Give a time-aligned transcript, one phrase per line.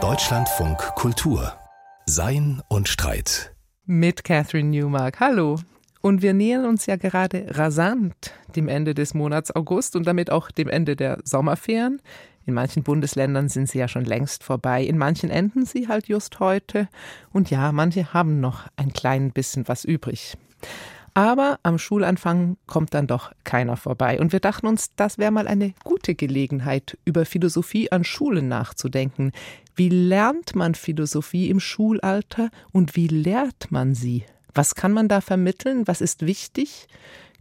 [0.00, 1.52] Deutschlandfunk Kultur
[2.06, 5.18] Sein und Streit mit Catherine Newmark.
[5.18, 5.58] Hallo.
[6.00, 8.14] Und wir nähern uns ja gerade rasant
[8.54, 12.00] dem Ende des Monats August und damit auch dem Ende der Sommerferien.
[12.46, 16.38] In manchen Bundesländern sind sie ja schon längst vorbei, in manchen enden sie halt just
[16.38, 16.86] heute.
[17.32, 20.36] Und ja, manche haben noch ein klein bisschen was übrig.
[21.18, 24.20] Aber am Schulanfang kommt dann doch keiner vorbei.
[24.20, 29.32] Und wir dachten uns, das wäre mal eine gute Gelegenheit, über Philosophie an Schulen nachzudenken.
[29.74, 34.26] Wie lernt man Philosophie im Schulalter und wie lehrt man sie?
[34.54, 35.88] Was kann man da vermitteln?
[35.88, 36.86] Was ist wichtig?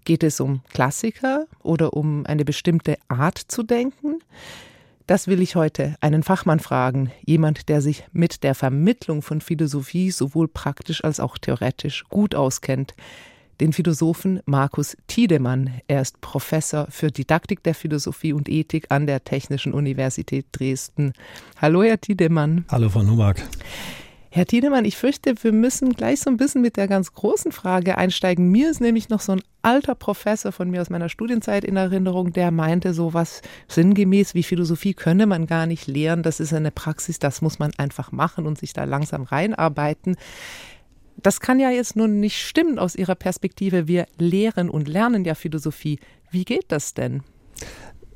[0.05, 4.15] Geht es um Klassiker oder um eine bestimmte Art zu denken?
[5.05, 10.09] Das will ich heute einen Fachmann fragen, jemand, der sich mit der Vermittlung von Philosophie
[10.09, 12.95] sowohl praktisch als auch theoretisch gut auskennt
[13.59, 15.71] den Philosophen Markus Tiedemann.
[15.87, 21.13] Er ist Professor für Didaktik der Philosophie und Ethik an der Technischen Universität Dresden.
[21.61, 22.65] Hallo, Herr Tiedemann.
[22.69, 23.41] Hallo, Frau Nowak.
[24.29, 27.97] Herr Tiedemann, ich fürchte, wir müssen gleich so ein bisschen mit der ganz großen Frage
[27.97, 28.51] einsteigen.
[28.51, 32.33] Mir ist nämlich noch so ein alter Professor von mir aus meiner Studienzeit in Erinnerung,
[32.33, 36.21] der meinte so was sinngemäß wie Philosophie könne man gar nicht lehren.
[36.23, 40.17] Das ist eine Praxis, das muss man einfach machen und sich da langsam reinarbeiten.
[41.17, 43.87] Das kann ja jetzt nun nicht stimmen aus Ihrer Perspektive.
[43.87, 45.99] Wir lehren und lernen ja Philosophie.
[46.31, 47.23] Wie geht das denn?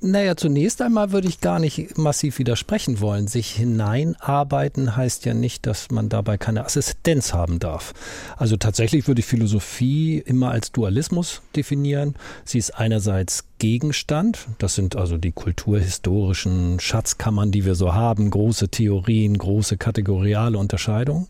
[0.04, 3.28] Naja, zunächst einmal würde ich gar nicht massiv widersprechen wollen.
[3.28, 7.94] Sich hineinarbeiten heißt ja nicht, dass man dabei keine Assistenz haben darf.
[8.36, 12.16] Also tatsächlich würde ich Philosophie immer als Dualismus definieren.
[12.46, 18.70] Sie ist einerseits Gegenstand, das sind also die kulturhistorischen Schatzkammern, die wir so haben, große
[18.70, 21.28] Theorien, große kategoriale Unterscheidungen.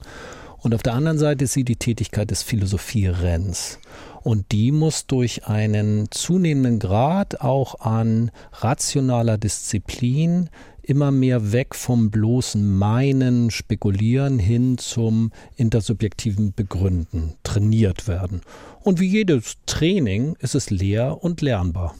[0.61, 3.79] Und auf der anderen Seite ist sie die Tätigkeit des Philosophierens.
[4.21, 10.49] Und die muss durch einen zunehmenden Grad auch an rationaler Disziplin
[10.83, 18.41] immer mehr weg vom bloßen Meinen, Spekulieren hin zum intersubjektiven Begründen trainiert werden.
[18.81, 21.95] Und wie jedes Training ist es lehr- und lernbar.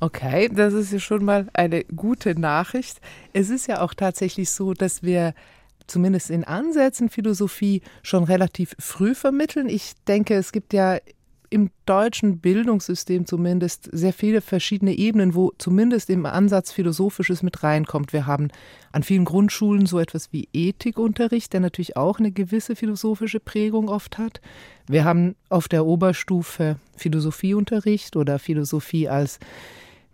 [0.00, 3.00] Okay, das ist ja schon mal eine gute Nachricht.
[3.32, 5.34] Es ist ja auch tatsächlich so, dass wir
[5.86, 9.68] zumindest in Ansätzen Philosophie schon relativ früh vermitteln.
[9.68, 10.98] Ich denke, es gibt ja
[11.54, 18.12] im deutschen Bildungssystem zumindest sehr viele verschiedene Ebenen, wo zumindest im Ansatz Philosophisches mit reinkommt.
[18.12, 18.48] Wir haben
[18.90, 24.18] an vielen Grundschulen so etwas wie Ethikunterricht, der natürlich auch eine gewisse philosophische Prägung oft
[24.18, 24.40] hat.
[24.88, 29.38] Wir haben auf der Oberstufe Philosophieunterricht oder Philosophie als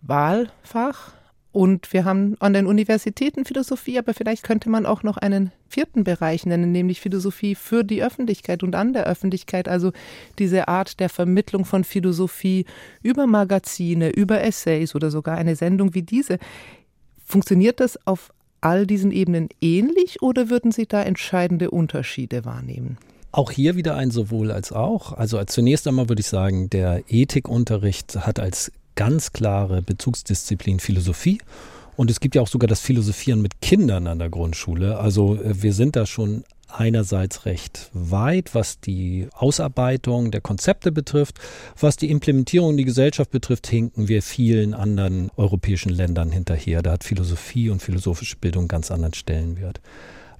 [0.03, 1.13] Wahlfach.
[1.51, 6.05] Und wir haben an den Universitäten Philosophie, aber vielleicht könnte man auch noch einen vierten
[6.05, 9.67] Bereich nennen, nämlich Philosophie für die Öffentlichkeit und an der Öffentlichkeit.
[9.67, 9.91] Also
[10.39, 12.65] diese Art der Vermittlung von Philosophie
[13.03, 16.37] über Magazine, über Essays oder sogar eine Sendung wie diese.
[17.25, 18.31] Funktioniert das auf
[18.61, 22.97] all diesen Ebenen ähnlich oder würden Sie da entscheidende Unterschiede wahrnehmen?
[23.33, 25.13] Auch hier wieder ein sowohl als auch.
[25.13, 31.39] Also zunächst einmal würde ich sagen, der Ethikunterricht hat als ganz klare Bezugsdisziplin Philosophie.
[31.97, 34.99] Und es gibt ja auch sogar das Philosophieren mit Kindern an der Grundschule.
[34.99, 41.39] Also äh, wir sind da schon einerseits recht weit, was die Ausarbeitung der Konzepte betrifft.
[41.79, 46.83] Was die Implementierung in die Gesellschaft betrifft, hinken wir vielen anderen europäischen Ländern hinterher.
[46.83, 49.81] Da hat Philosophie und philosophische Bildung ganz anderen Stellenwert.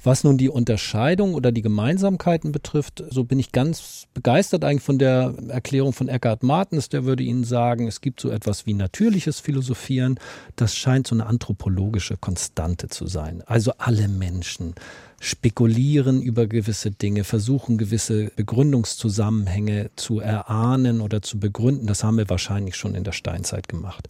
[0.04, 4.98] Was nun die Unterscheidung oder die Gemeinsamkeiten betrifft, so bin ich ganz begeistert eigentlich von
[4.98, 6.90] der Erklärung von Eckhard Martens.
[6.90, 10.20] Der würde Ihnen sagen, es gibt so etwas wie natürliches Philosophieren.
[10.56, 13.44] Das scheint so eine anthropologische Konstante zu sein.
[13.46, 14.74] Also alle Menschen
[15.20, 21.86] spekulieren über gewisse Dinge, versuchen gewisse Begründungszusammenhänge zu erahnen oder zu begründen.
[21.86, 24.10] Das haben wir wahrscheinlich schon in der Steinzeit gemacht.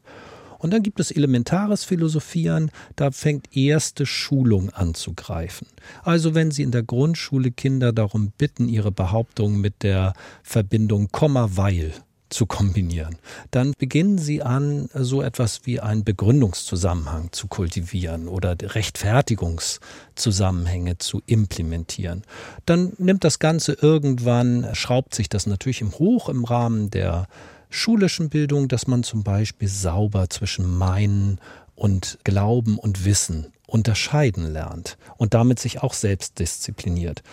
[0.61, 5.65] Und dann gibt es elementares Philosophieren, da fängt erste Schulung an zu greifen.
[6.03, 10.13] Also wenn Sie in der Grundschule Kinder darum bitten, ihre Behauptungen mit der
[10.43, 11.93] Verbindung Komma weil
[12.29, 13.17] zu kombinieren.
[13.51, 22.23] Dann beginnen Sie an, so etwas wie einen Begründungszusammenhang zu kultivieren oder Rechtfertigungszusammenhänge zu implementieren.
[22.65, 27.27] Dann nimmt das Ganze irgendwann, schraubt sich das natürlich im Hoch im Rahmen der
[27.71, 31.39] schulischen Bildung, dass man zum Beispiel sauber zwischen Meinen
[31.75, 37.23] und Glauben und Wissen unterscheiden lernt und damit sich auch selbst diszipliniert.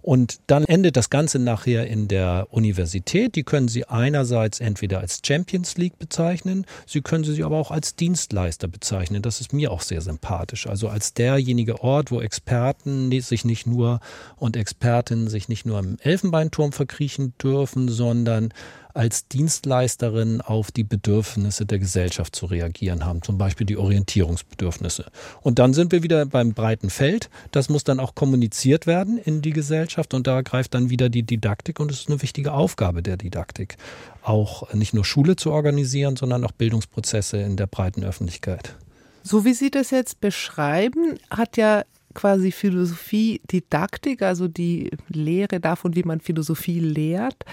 [0.00, 3.34] Und dann endet das Ganze nachher in der Universität.
[3.34, 7.94] Die können Sie einerseits entweder als Champions League bezeichnen, Sie können sie aber auch als
[7.94, 9.20] Dienstleister bezeichnen.
[9.20, 10.66] Das ist mir auch sehr sympathisch.
[10.66, 14.00] Also als derjenige Ort, wo Experten sich nicht nur
[14.36, 18.54] und Expertinnen sich nicht nur im Elfenbeinturm verkriechen dürfen, sondern
[18.98, 25.06] als Dienstleisterin auf die Bedürfnisse der Gesellschaft zu reagieren haben, zum Beispiel die Orientierungsbedürfnisse.
[25.40, 27.30] Und dann sind wir wieder beim breiten Feld.
[27.52, 31.22] Das muss dann auch kommuniziert werden in die Gesellschaft und da greift dann wieder die
[31.22, 33.76] Didaktik und es ist eine wichtige Aufgabe der Didaktik,
[34.22, 38.74] auch nicht nur Schule zu organisieren, sondern auch Bildungsprozesse in der breiten Öffentlichkeit.
[39.22, 41.84] So wie Sie das jetzt beschreiben, hat ja
[42.14, 47.44] quasi Philosophie Didaktik, also die Lehre davon, wie man Philosophie lehrt.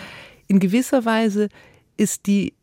[0.48, 1.50] In gewisser Weise
[1.98, 2.54] ist die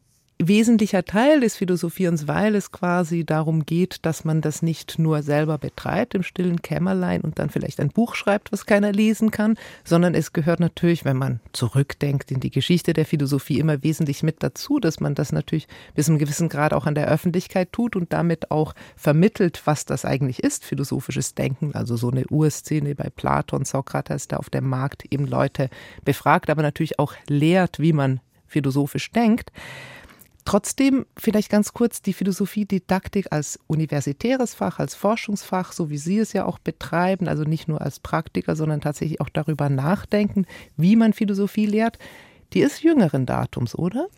[0.48, 5.58] wesentlicher Teil des Philosophierens, weil es quasi darum geht, dass man das nicht nur selber
[5.58, 10.14] betreibt im stillen Kämmerlein und dann vielleicht ein Buch schreibt, was keiner lesen kann, sondern
[10.14, 14.78] es gehört natürlich, wenn man zurückdenkt in die Geschichte der Philosophie, immer wesentlich mit dazu,
[14.78, 18.12] dass man das natürlich bis zu einem gewissen Grad auch an der Öffentlichkeit tut und
[18.12, 23.64] damit auch vermittelt, was das eigentlich ist, philosophisches Denken, also so eine Urszene bei Platon,
[23.64, 25.68] Sokrates, der auf dem Markt eben Leute
[26.04, 29.50] befragt, aber natürlich auch lehrt, wie man philosophisch denkt.
[30.44, 36.32] Trotzdem vielleicht ganz kurz die Philosophiedidaktik als universitäres Fach, als Forschungsfach, so wie Sie es
[36.32, 40.46] ja auch betreiben, also nicht nur als Praktiker, sondern tatsächlich auch darüber nachdenken,
[40.76, 41.98] wie man Philosophie lehrt,
[42.52, 44.08] die ist jüngeren Datums, oder?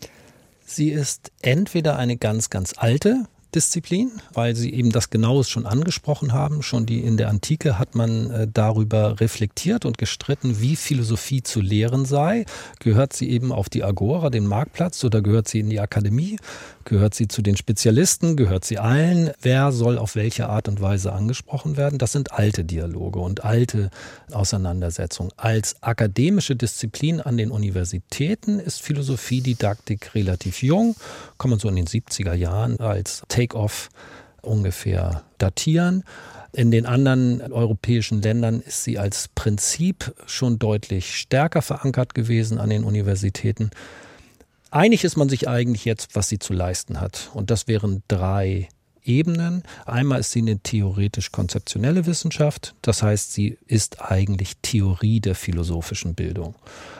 [0.65, 6.33] Sie ist entweder eine ganz, ganz alte Disziplin, weil Sie eben das Genaues schon angesprochen
[6.33, 6.62] haben.
[6.62, 11.61] Schon die in der Antike hat man äh, darüber reflektiert und gestritten, wie Philosophie zu
[11.61, 12.45] lehren sei.
[12.81, 16.37] Gehört sie eben auf die Agora, den Marktplatz, oder gehört sie in die Akademie?
[16.85, 18.37] Gehört sie zu den Spezialisten?
[18.37, 19.31] Gehört sie allen?
[19.41, 21.99] Wer soll auf welche Art und Weise angesprochen werden?
[21.99, 23.91] Das sind alte Dialoge und alte
[24.33, 25.31] Auseinandersetzungen.
[25.37, 30.97] Als akademische Disziplin an den Universitäten ist Philosophiedidaktik relativ jung,
[31.39, 33.91] kann man so in den 70er Jahren als Take-off
[34.43, 36.05] ungefähr datieren.
[36.52, 42.70] In den anderen europäischen Ländern ist sie als Prinzip schon deutlich stärker verankert gewesen an
[42.70, 43.70] den Universitäten.
[44.70, 47.31] Einig ist man sich eigentlich jetzt, was sie zu leisten hat.
[47.35, 48.69] Und das wären drei
[49.02, 49.62] Ebenen.
[49.85, 56.55] Einmal ist sie eine theoretisch-konzeptionelle Wissenschaft, das heißt, sie ist eigentlich Theorie der philosophischen Bildung.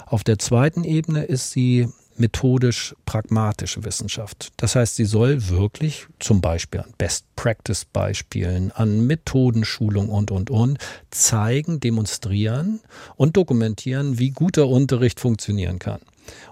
[0.05, 4.53] Auf der zweiten Ebene ist sie methodisch-pragmatische Wissenschaft.
[4.57, 10.79] Das heißt, sie soll wirklich zum Beispiel an Best-Practice-Beispielen, an Methodenschulung und, und, und
[11.11, 12.81] zeigen, demonstrieren
[13.17, 16.01] und dokumentieren, wie guter Unterricht funktionieren kann.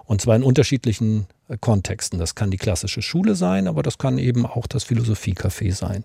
[0.05, 2.19] Und zwar in unterschiedlichen äh, Kontexten.
[2.19, 6.03] Das kann die klassische Schule sein, aber das kann eben auch das Philosophiecafé sein.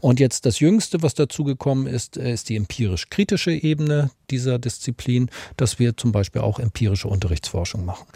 [0.00, 5.78] Und jetzt das Jüngste, was dazugekommen ist, äh, ist die empirisch-kritische Ebene dieser Disziplin, dass
[5.78, 8.06] wir zum Beispiel auch empirische Unterrichtsforschung machen.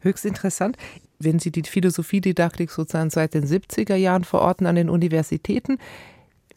[0.00, 0.76] Höchst interessant.
[1.18, 5.78] Wenn Sie die Philosophiedidaktik sozusagen seit den 70er Jahren verorten an den Universitäten,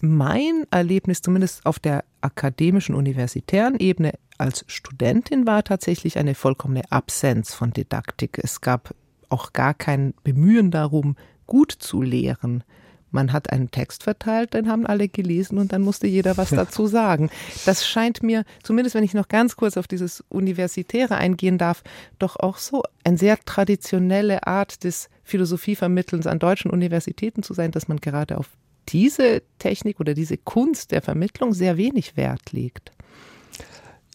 [0.01, 7.53] mein Erlebnis zumindest auf der akademischen universitären Ebene als Studentin war tatsächlich eine vollkommene Absenz
[7.53, 8.39] von Didaktik.
[8.41, 8.95] Es gab
[9.29, 11.15] auch gar kein Bemühen darum,
[11.45, 12.63] gut zu lehren.
[13.11, 16.87] Man hat einen Text verteilt, den haben alle gelesen und dann musste jeder was dazu
[16.87, 17.29] sagen.
[17.65, 21.83] Das scheint mir, zumindest wenn ich noch ganz kurz auf dieses Universitäre eingehen darf,
[22.19, 27.87] doch auch so eine sehr traditionelle Art des Philosophievermittelns an deutschen Universitäten zu sein, dass
[27.87, 28.49] man gerade auf
[28.89, 32.91] diese Technik oder diese Kunst der Vermittlung sehr wenig Wert legt.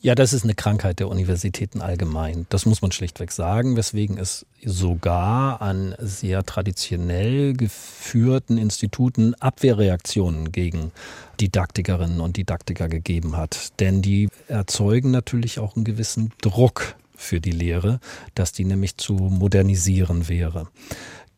[0.06, 2.46] Ja, das ist eine Krankheit der Universitäten allgemein.
[2.48, 10.92] Das muss man schlichtweg sagen, weswegen es sogar an sehr traditionell geführten Instituten Abwehrreaktionen gegen
[11.40, 13.80] Didaktikerinnen und Didaktiker gegeben hat.
[13.80, 17.98] Denn die erzeugen natürlich auch einen gewissen Druck für die Lehre,
[18.36, 20.68] dass die nämlich zu modernisieren wäre.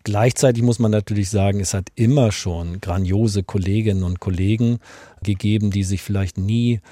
[0.05, 4.79] Gleichzeitig muss man natürlich sagen, es hat immer schon grandiose Kolleginnen und Kollegen
[5.23, 6.83] gegeben, die sich vielleicht nie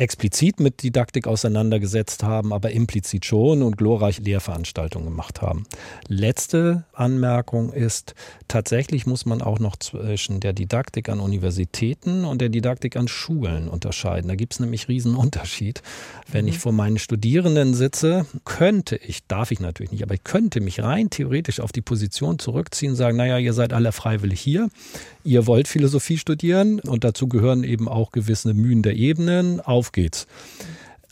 [0.00, 5.64] explizit mit Didaktik auseinandergesetzt haben, aber implizit schon und glorreich Lehrveranstaltungen gemacht haben.
[6.08, 8.14] Letzte Anmerkung ist,
[8.48, 13.68] tatsächlich muss man auch noch zwischen der Didaktik an Universitäten und der Didaktik an Schulen
[13.68, 14.28] unterscheiden.
[14.28, 15.82] Da gibt es nämlich riesen Unterschied.
[16.30, 16.60] Wenn ich mhm.
[16.60, 21.10] vor meinen Studierenden sitze, könnte ich, darf ich natürlich nicht, aber ich könnte mich rein
[21.10, 24.70] theoretisch auf die Position zurückziehen und sagen, naja, ihr seid alle freiwillig hier,
[25.24, 30.26] ihr wollt Philosophie studieren und dazu gehören eben auch gewisse Mühen der Ebenen, auf geht's.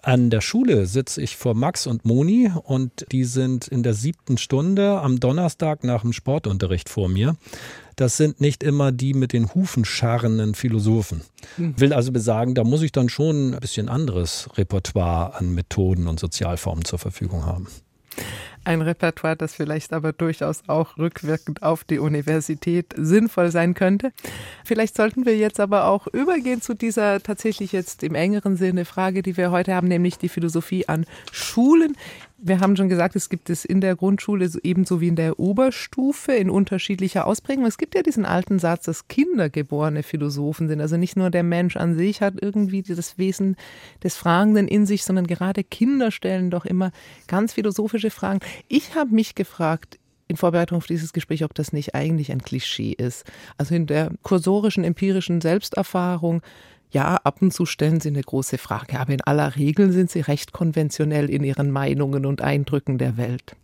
[0.02, 4.38] An der Schule sitze ich vor Max und Moni und die sind in der siebten
[4.38, 7.36] Stunde am Donnerstag nach dem Sportunterricht vor mir.
[7.96, 11.22] Das sind nicht immer die mit den Hufen scharrenden Philosophen.
[11.56, 11.74] Hm.
[11.80, 16.20] Will also besagen, da muss ich dann schon ein bisschen anderes Repertoire an Methoden und
[16.20, 17.66] Sozialformen zur Verfügung haben.
[18.68, 24.12] Ein Repertoire, das vielleicht aber durchaus auch rückwirkend auf die Universität sinnvoll sein könnte.
[24.62, 29.22] Vielleicht sollten wir jetzt aber auch übergehen zu dieser tatsächlich jetzt im engeren Sinne Frage,
[29.22, 31.96] die wir heute haben, nämlich die Philosophie an Schulen.
[32.40, 36.32] Wir haben schon gesagt, es gibt es in der Grundschule ebenso wie in der Oberstufe
[36.32, 37.66] in unterschiedlicher Ausprägung.
[37.66, 40.80] Es gibt ja diesen alten Satz, dass Kinder geborene Philosophen sind.
[40.80, 43.56] Also nicht nur der Mensch an sich hat irgendwie das Wesen
[44.04, 46.92] des Fragenden in sich, sondern gerade Kinder stellen doch immer
[47.26, 48.38] ganz philosophische Fragen.
[48.68, 52.92] Ich habe mich gefragt, in Vorbereitung auf dieses Gespräch, ob das nicht eigentlich ein Klischee
[52.92, 53.24] ist.
[53.56, 56.42] Also in der kursorischen, empirischen Selbsterfahrung
[56.90, 60.20] ja, ab und zu stellen sie eine große Frage, aber in aller Regel sind sie
[60.20, 63.56] recht konventionell in ihren Meinungen und Eindrücken der Welt.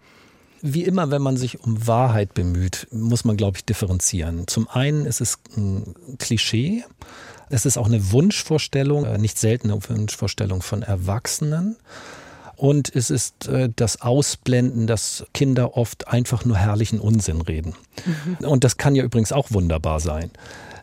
[0.60, 4.46] Wie immer, wenn man sich um Wahrheit bemüht, muss man, glaube ich, differenzieren.
[4.46, 6.84] Zum einen ist es ein Klischee,
[7.50, 11.76] es ist auch eine Wunschvorstellung, äh, nicht seltene Wunschvorstellung von Erwachsenen.
[12.56, 17.74] Und es ist äh, das Ausblenden, dass Kinder oft einfach nur herrlichen Unsinn reden.
[18.06, 18.46] Mhm.
[18.46, 20.30] Und das kann ja übrigens auch wunderbar sein.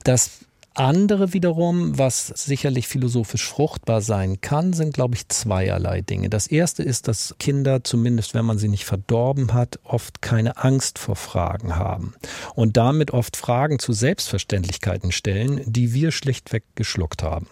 [0.03, 0.29] Das
[0.73, 6.29] andere wiederum, was sicherlich philosophisch fruchtbar sein kann, sind, glaube ich, zweierlei Dinge.
[6.29, 10.97] Das erste ist, dass Kinder, zumindest wenn man sie nicht verdorben hat, oft keine Angst
[10.97, 12.13] vor Fragen haben
[12.55, 17.47] und damit oft Fragen zu Selbstverständlichkeiten stellen, die wir schlichtweg geschluckt haben.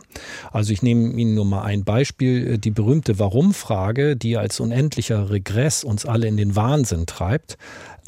[0.52, 5.84] Also ich nehme Ihnen nur mal ein Beispiel, die berühmte Warum-Frage, die als unendlicher Regress
[5.84, 7.58] uns alle in den Wahnsinn treibt,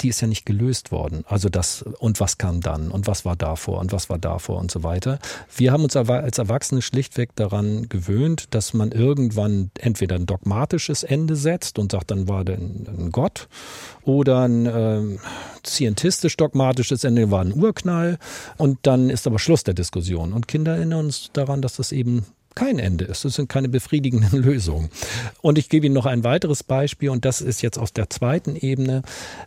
[0.00, 1.24] die ist ja nicht gelöst worden.
[1.28, 4.70] Also das, und was kam dann und was war davor und was war davor und
[4.70, 5.18] so weiter.
[5.54, 11.36] Wir haben uns als Erwachsene schlichtweg daran gewöhnt, dass man irgendwann entweder ein dogmatisches Ende
[11.36, 13.48] setzt und sagt, dann war denn ein Gott
[14.04, 15.18] oder ein äh,
[15.64, 18.18] scientistisch-dogmatisches Ende war ein Urknall
[18.56, 20.32] und dann ist aber Schluss der Diskussion.
[20.32, 23.24] Und Kinder erinnern uns daran, dass das eben kein Ende ist.
[23.24, 24.90] Es sind keine befriedigenden Lösungen.
[25.40, 28.56] Und ich gebe Ihnen noch ein weiteres Beispiel und das ist jetzt aus der zweiten
[28.56, 29.02] Ebene.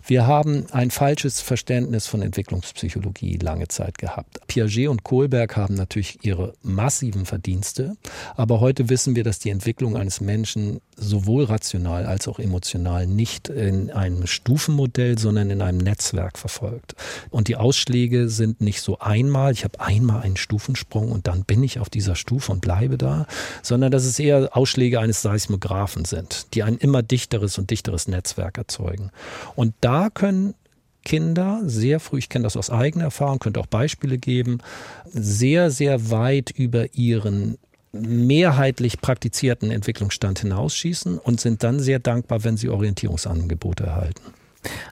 [0.06, 4.40] Wir haben ein falsches Verständnis von Entwicklungspsychologie lange Zeit gehabt.
[4.48, 7.96] Piaget und Kohlberg haben natürlich ihre massiven Verdienste,
[8.36, 13.50] aber heute wissen wir, dass die Entwicklung eines Menschen sowohl rational als auch emotional nicht
[13.50, 16.96] in einem Stufenmodell, sondern in einem Netzwerk verfolgt.
[17.30, 21.64] Und die Ausschläge sind nicht so einmal, ich habe einmal einen Stufensprung und dann bin
[21.64, 23.26] ich auf dieser Stufe und bleibe da,
[23.62, 28.58] sondern dass es eher Ausschläge eines Seismographen sind, die ein immer dichteres und dichteres Netzwerk
[28.58, 29.12] erzeugen.
[29.56, 30.56] Und da können
[31.04, 34.58] Kinder sehr früh, ich kenne das aus eigener Erfahrung, könnte auch Beispiele geben,
[35.06, 37.58] sehr, sehr weit über ihren
[37.94, 44.22] mehrheitlich praktizierten Entwicklungsstand hinausschießen und sind dann sehr dankbar, wenn sie Orientierungsangebote erhalten.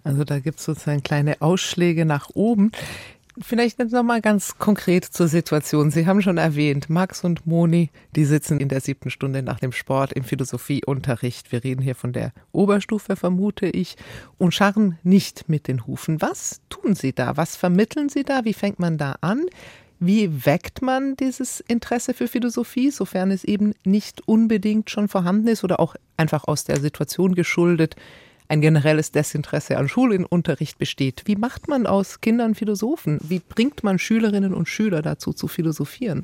[0.04, 2.72] Also da gibt es sozusagen kleine Ausschläge nach oben.
[3.42, 5.90] Vielleicht noch mal ganz konkret zur Situation.
[5.90, 9.72] Sie haben schon erwähnt, Max und Moni, die sitzen in der siebten Stunde nach dem
[9.72, 11.52] Sport im Philosophieunterricht.
[11.52, 13.96] Wir reden hier von der Oberstufe, vermute ich,
[14.38, 16.22] und scharren nicht mit den Hufen.
[16.22, 17.36] Was tun Sie da?
[17.36, 18.46] Was vermitteln Sie da?
[18.46, 19.46] Wie fängt man da an?
[20.00, 25.64] Wie weckt man dieses Interesse für Philosophie, sofern es eben nicht unbedingt schon vorhanden ist
[25.64, 27.96] oder auch einfach aus der Situation geschuldet
[28.54, 31.24] ein generelles Desinteresse an Schulunterricht besteht?
[31.26, 33.20] Wie macht man aus Kindern Philosophen?
[33.24, 36.24] Wie bringt man Schülerinnen und Schüler dazu zu philosophieren?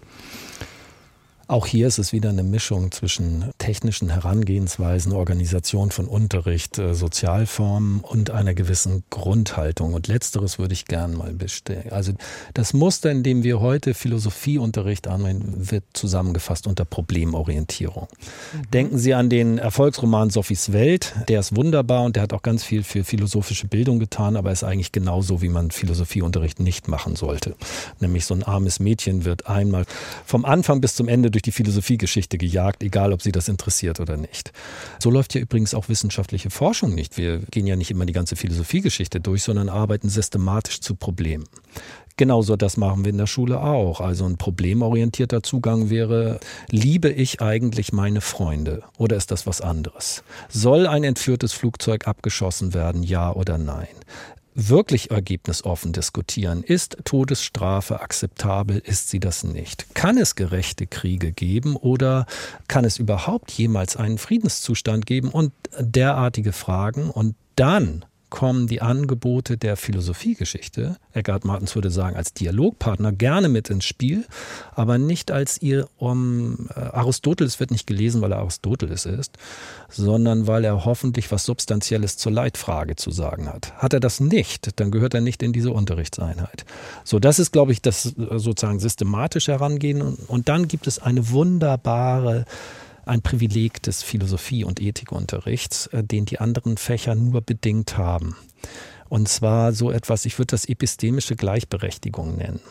[1.49, 8.01] Auch hier ist es wieder eine Mischung zwischen technischen Herangehensweisen, Organisation von Unterricht, äh, Sozialformen
[8.01, 9.95] und einer gewissen Grundhaltung.
[9.95, 11.89] Und letzteres würde ich gern mal bestellen.
[11.89, 12.11] Also
[12.53, 18.09] das Muster, in dem wir heute Philosophieunterricht anwenden, wird zusammengefasst unter Problemorientierung.
[18.11, 18.69] Mhm.
[18.69, 21.15] Denken Sie an den Erfolgsroman Sophies Welt.
[21.29, 24.63] Der ist wunderbar und der hat auch ganz viel für philosophische Bildung getan, aber ist
[24.63, 27.55] eigentlich genauso, wie man Philosophieunterricht nicht machen sollte.
[27.99, 29.85] Nämlich so ein armes Mädchen wird einmal
[30.27, 34.01] vom Anfang bis zum Ende durch durch die Philosophiegeschichte gejagt, egal ob sie das interessiert
[34.01, 34.51] oder nicht.
[34.99, 37.17] So läuft ja übrigens auch wissenschaftliche Forschung nicht.
[37.17, 41.45] Wir gehen ja nicht immer die ganze Philosophiegeschichte durch, sondern arbeiten systematisch zu Problemen.
[42.17, 44.01] Genauso das machen wir in der Schule auch.
[44.01, 50.25] Also ein problemorientierter Zugang wäre, liebe ich eigentlich meine Freunde oder ist das was anderes?
[50.49, 53.87] Soll ein entführtes Flugzeug abgeschossen werden, ja oder nein?
[54.67, 56.63] Wirklich ergebnisoffen diskutieren.
[56.63, 58.79] Ist Todesstrafe akzeptabel?
[58.79, 59.95] Ist sie das nicht?
[59.95, 62.25] Kann es gerechte Kriege geben oder
[62.67, 65.29] kann es überhaupt jemals einen Friedenszustand geben?
[65.29, 67.09] Und derartige Fragen.
[67.09, 73.69] Und dann kommen die Angebote der Philosophiegeschichte, Eckhard Martens würde sagen, als Dialogpartner gerne mit
[73.69, 74.25] ins Spiel,
[74.73, 79.37] aber nicht als ihr um äh, Aristoteles wird nicht gelesen, weil er Aristoteles ist,
[79.89, 83.73] sondern weil er hoffentlich was Substanzielles zur Leitfrage zu sagen hat.
[83.77, 86.65] Hat er das nicht, dann gehört er nicht in diese Unterrichtseinheit.
[87.03, 90.01] So, das ist, glaube ich, das äh, sozusagen systematische Herangehen.
[90.01, 92.45] Und dann gibt es eine wunderbare
[93.09, 98.35] ein Privileg des Philosophie- und Ethikunterrichts, äh, den die anderen Fächer nur bedingt haben.
[99.09, 102.61] Und zwar so etwas, ich würde das epistemische Gleichberechtigung nennen.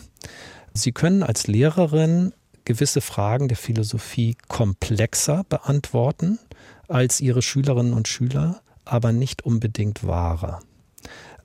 [0.72, 2.32] Sie können als Lehrerin
[2.64, 6.38] gewisse Fragen der Philosophie komplexer beantworten
[6.86, 10.60] als ihre Schülerinnen und Schüler, aber nicht unbedingt wahrer.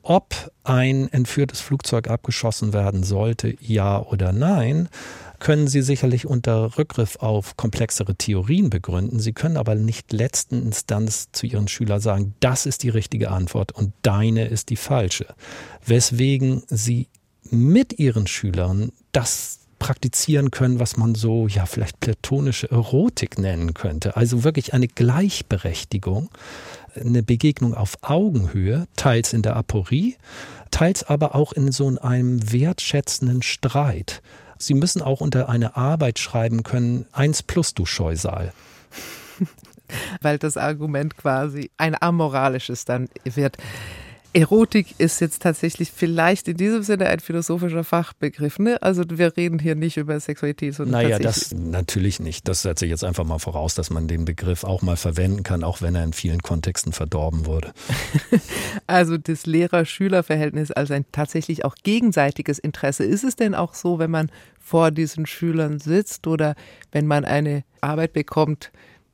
[0.03, 4.89] Ob ein entführtes Flugzeug abgeschossen werden sollte, ja oder nein,
[5.43, 9.19] können Sie sicherlich unter Rückgriff auf komplexere Theorien begründen.
[9.19, 13.73] Sie können aber nicht letzten Instanz zu Ihren Schülern sagen, das ist die richtige Antwort
[13.73, 15.25] und deine ist die falsche.
[15.85, 17.09] Weswegen Sie
[17.51, 24.15] mit Ihren Schülern das praktizieren können, was man so, ja, vielleicht platonische Erotik nennen könnte.
[24.15, 26.29] Also wirklich eine Gleichberechtigung,
[26.95, 30.15] eine Begegnung auf Augenhöhe, teils in der Aporie,
[30.71, 34.21] teils aber auch in so einem wertschätzenden Streit.
[34.65, 38.53] Sie müssen auch unter eine Arbeit schreiben können, eins plus du Scheusal.
[40.21, 43.57] Weil das Argument quasi ein amoralisches dann wird.
[44.35, 48.57] Erotik ist jetzt tatsächlich vielleicht in diesem Sinne ein philosophischer Fachbegriff.
[48.57, 48.81] Ne?
[48.81, 52.47] Also wir reden hier nicht über Sexualität, sondern Naja, das natürlich nicht.
[52.47, 55.63] Das setze ich jetzt einfach mal voraus, dass man den Begriff auch mal verwenden kann,
[55.63, 57.73] auch wenn er in vielen Kontexten verdorben wurde.
[58.87, 63.03] also das Lehrer-Schüler-Verhältnis als ein tatsächlich auch gegenseitiges Interesse.
[63.03, 66.55] Ist es denn auch so, wenn man vor diesen Schülern sitzt oder
[66.91, 68.71] wenn man eine Arbeit bekommt,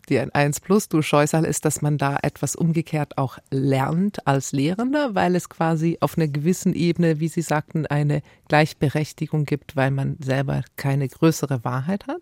[0.10, 4.52] die ein 1 plus du Scheusal ist, dass man da etwas umgekehrt auch lernt als
[4.52, 9.92] Lehrender, weil es quasi auf einer gewissen Ebene, wie Sie sagten, eine Gleichberechtigung gibt, weil
[9.92, 12.22] man selber keine größere Wahrheit hat?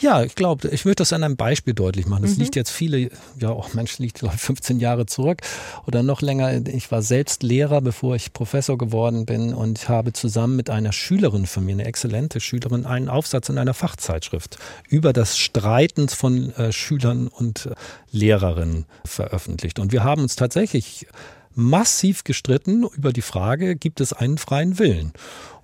[0.00, 2.22] Ja, ich glaube, ich würde das an einem Beispiel deutlich machen.
[2.22, 2.42] Das mhm.
[2.42, 5.42] liegt jetzt viele, ja, auch oh Mensch, liegt 15 Jahre zurück
[5.86, 6.66] oder noch länger.
[6.66, 11.46] Ich war selbst Lehrer, bevor ich Professor geworden bin und habe zusammen mit einer Schülerin
[11.46, 14.58] von mir, eine exzellente Schülerin, einen Aufsatz in einer Fachzeitschrift
[14.88, 17.74] über das Streiten von äh, Schülern und äh,
[18.10, 19.78] Lehrerinnen veröffentlicht.
[19.78, 21.06] Und wir haben uns tatsächlich
[21.54, 25.12] massiv gestritten über die Frage, gibt es einen freien Willen?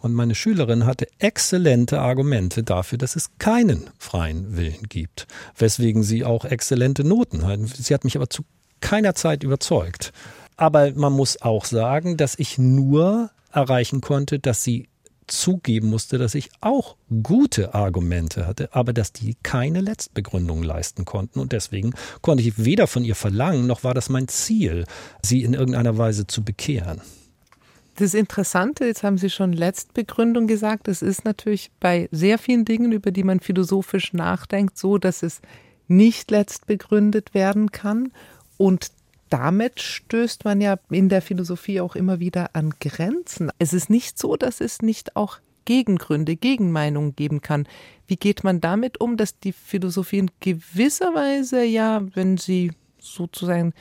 [0.01, 5.27] Und meine Schülerin hatte exzellente Argumente dafür, dass es keinen freien Willen gibt,
[5.57, 7.61] weswegen sie auch exzellente Noten hat.
[7.61, 8.45] Sie hat mich aber zu
[8.81, 10.13] keiner Zeit überzeugt.
[10.57, 14.89] Aber man muss auch sagen, dass ich nur erreichen konnte, dass sie
[15.27, 21.39] zugeben musste, dass ich auch gute Argumente hatte, aber dass die keine Letztbegründung leisten konnten.
[21.39, 24.85] Und deswegen konnte ich weder von ihr verlangen, noch war das mein Ziel,
[25.23, 27.03] sie in irgendeiner Weise zu bekehren.
[27.99, 32.93] Das Interessante, jetzt haben Sie schon Letztbegründung gesagt, es ist natürlich bei sehr vielen Dingen,
[32.93, 35.41] über die man philosophisch nachdenkt, so, dass es
[35.89, 38.13] nicht letztbegründet werden kann.
[38.57, 38.93] Und
[39.31, 43.51] damit stößt man ja in der Philosophie auch immer wieder an Grenzen.
[43.59, 47.67] Es ist nicht so, dass es nicht auch Gegengründe, Gegenmeinungen geben kann.
[48.07, 53.75] Wie geht man damit um, dass die Philosophie in gewisser Weise ja, wenn sie sozusagen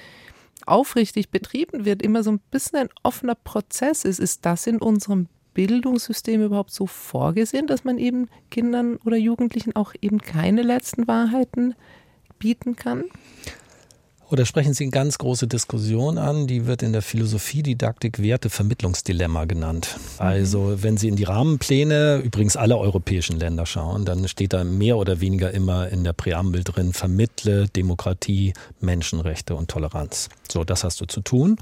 [0.67, 4.19] aufrichtig betrieben wird, immer so ein bisschen ein offener Prozess ist?
[4.19, 9.93] Ist das in unserem Bildungssystem überhaupt so vorgesehen, dass man eben Kindern oder Jugendlichen auch
[10.01, 11.75] eben keine letzten Wahrheiten
[12.37, 13.05] bieten kann?
[14.29, 19.97] Oder sprechen Sie eine ganz große Diskussion an, die wird in der Philosophiedidaktik Wertevermittlungsdilemma genannt.
[20.17, 24.97] Also wenn Sie in die Rahmenpläne, übrigens alle europäischen Länder schauen, dann steht da mehr
[24.97, 30.27] oder weniger immer in der Präambel drin, vermittle Demokratie, Menschenrechte und Toleranz.
[30.51, 31.55] So, das hast du zu tun.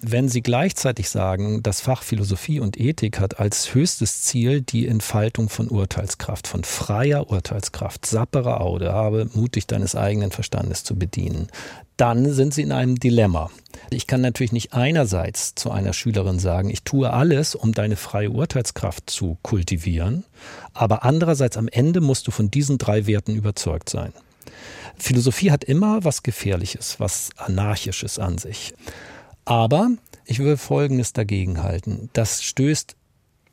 [0.00, 5.48] Wenn Sie gleichzeitig sagen, das Fach Philosophie und Ethik hat als höchstes Ziel die Entfaltung
[5.48, 11.48] von Urteilskraft, von freier Urteilskraft, sappere Aude, habe mutig deines eigenen Verstandes zu bedienen,
[11.96, 13.50] dann sind Sie in einem Dilemma.
[13.90, 18.30] Ich kann natürlich nicht einerseits zu einer Schülerin sagen, ich tue alles, um deine freie
[18.30, 20.24] Urteilskraft zu kultivieren,
[20.72, 24.12] aber andererseits am Ende musst du von diesen drei Werten überzeugt sein.
[24.96, 28.74] Philosophie hat immer was Gefährliches, was Anarchisches an sich.
[29.44, 29.90] Aber
[30.24, 32.08] ich will Folgendes dagegen halten.
[32.12, 32.96] Das stößt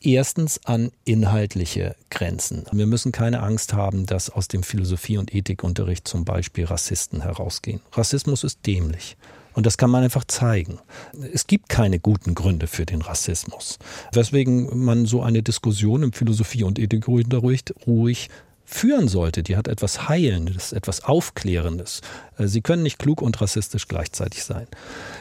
[0.01, 2.65] erstens an inhaltliche Grenzen.
[2.71, 7.81] Wir müssen keine Angst haben, dass aus dem Philosophie- und Ethikunterricht zum Beispiel Rassisten herausgehen.
[7.91, 9.17] Rassismus ist dämlich.
[9.53, 10.79] Und das kann man einfach zeigen.
[11.33, 13.79] Es gibt keine guten Gründe für den Rassismus.
[14.13, 18.29] Weswegen man so eine Diskussion im Philosophie- und Ethikunterricht ruhig
[18.73, 22.01] führen sollte, die hat etwas Heilendes, etwas Aufklärendes.
[22.37, 24.67] Äh, sie können nicht klug und rassistisch gleichzeitig sein.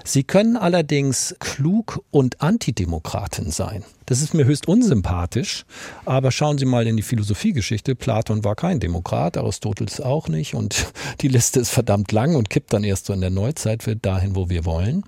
[0.05, 3.85] Sie können allerdings klug und Antidemokratin sein.
[4.07, 5.65] Das ist mir höchst unsympathisch,
[6.05, 7.95] aber schauen Sie mal in die Philosophiegeschichte.
[7.95, 10.87] Platon war kein Demokrat, Aristoteles auch nicht und
[11.21, 14.35] die Liste ist verdammt lang und kippt dann erst so in der Neuzeit für dahin,
[14.35, 15.05] wo wir wollen.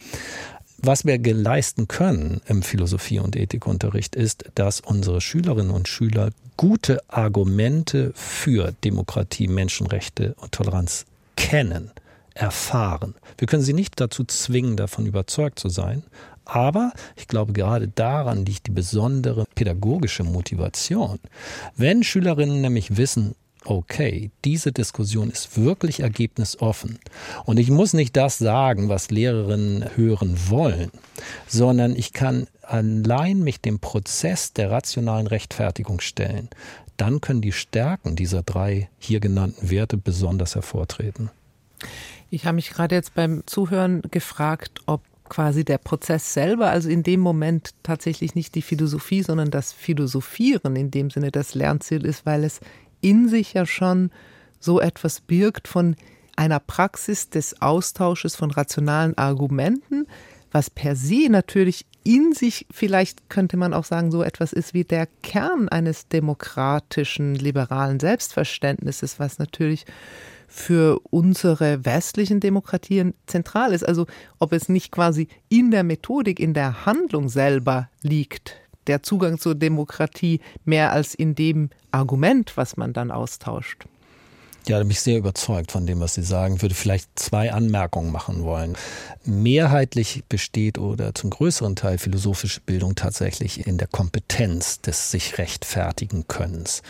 [0.85, 6.99] Was wir leisten können im Philosophie- und Ethikunterricht ist, dass unsere Schülerinnen und Schüler gute
[7.07, 11.93] Argumente für Demokratie, Menschenrechte und Toleranz kennen,
[12.35, 13.15] erfahren.
[13.39, 16.03] Wir können sie nicht dazu zwingen, davon überzeugt zu sein,
[16.45, 21.21] aber ich glaube, gerade daran liegt die besondere pädagogische Motivation.
[21.77, 26.99] Wenn Schülerinnen nämlich wissen, okay, diese Diskussion ist wirklich ergebnisoffen.
[27.45, 30.91] Und ich muss nicht das sagen, was Lehrerinnen hören wollen,
[31.47, 36.49] sondern ich kann allein mich dem Prozess der rationalen Rechtfertigung stellen.
[36.97, 41.31] Dann können die Stärken dieser drei hier genannten Werte besonders hervortreten.
[42.31, 47.03] Ich habe mich gerade jetzt beim Zuhören gefragt, ob quasi der Prozess selber, also in
[47.03, 52.27] dem Moment tatsächlich nicht die Philosophie, sondern das Philosophieren in dem Sinne das Lernziel ist,
[52.27, 52.61] weil es
[53.03, 54.11] in sich ja schon
[54.59, 55.97] so etwas birgt von
[56.37, 60.07] einer Praxis des Austausches von rationalen Argumenten,
[60.51, 64.85] was per se natürlich in sich vielleicht könnte man auch sagen, so etwas ist wie
[64.85, 69.87] der Kern eines demokratischen, liberalen Selbstverständnisses, was natürlich
[70.49, 73.87] für unsere westlichen Demokratien zentral ist.
[73.87, 74.07] Also
[74.39, 79.55] ob es nicht quasi in der Methodik, in der Handlung selber liegt, der Zugang zur
[79.55, 83.85] Demokratie mehr als in dem Argument, was man dann austauscht.
[84.69, 86.63] Ja, da bin ich sehr überzeugt von dem, was Sie sagen.
[86.63, 88.77] Würde vielleicht zwei Anmerkungen machen wollen.
[89.25, 96.29] Mehrheitlich besteht oder zum größeren Teil philosophische Bildung tatsächlich in der Kompetenz des sich rechtfertigen
[96.29, 96.83] Könnens.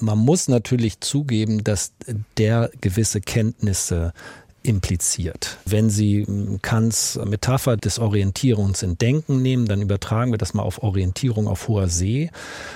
[0.00, 1.92] Man muss natürlich zugeben, dass
[2.38, 4.14] der gewisse Kenntnisse
[4.62, 5.58] impliziert.
[5.64, 6.26] Wenn Sie
[6.62, 11.68] Kants Metapher des Orientierungs in Denken nehmen, dann übertragen wir das mal auf Orientierung auf
[11.68, 12.30] hoher See.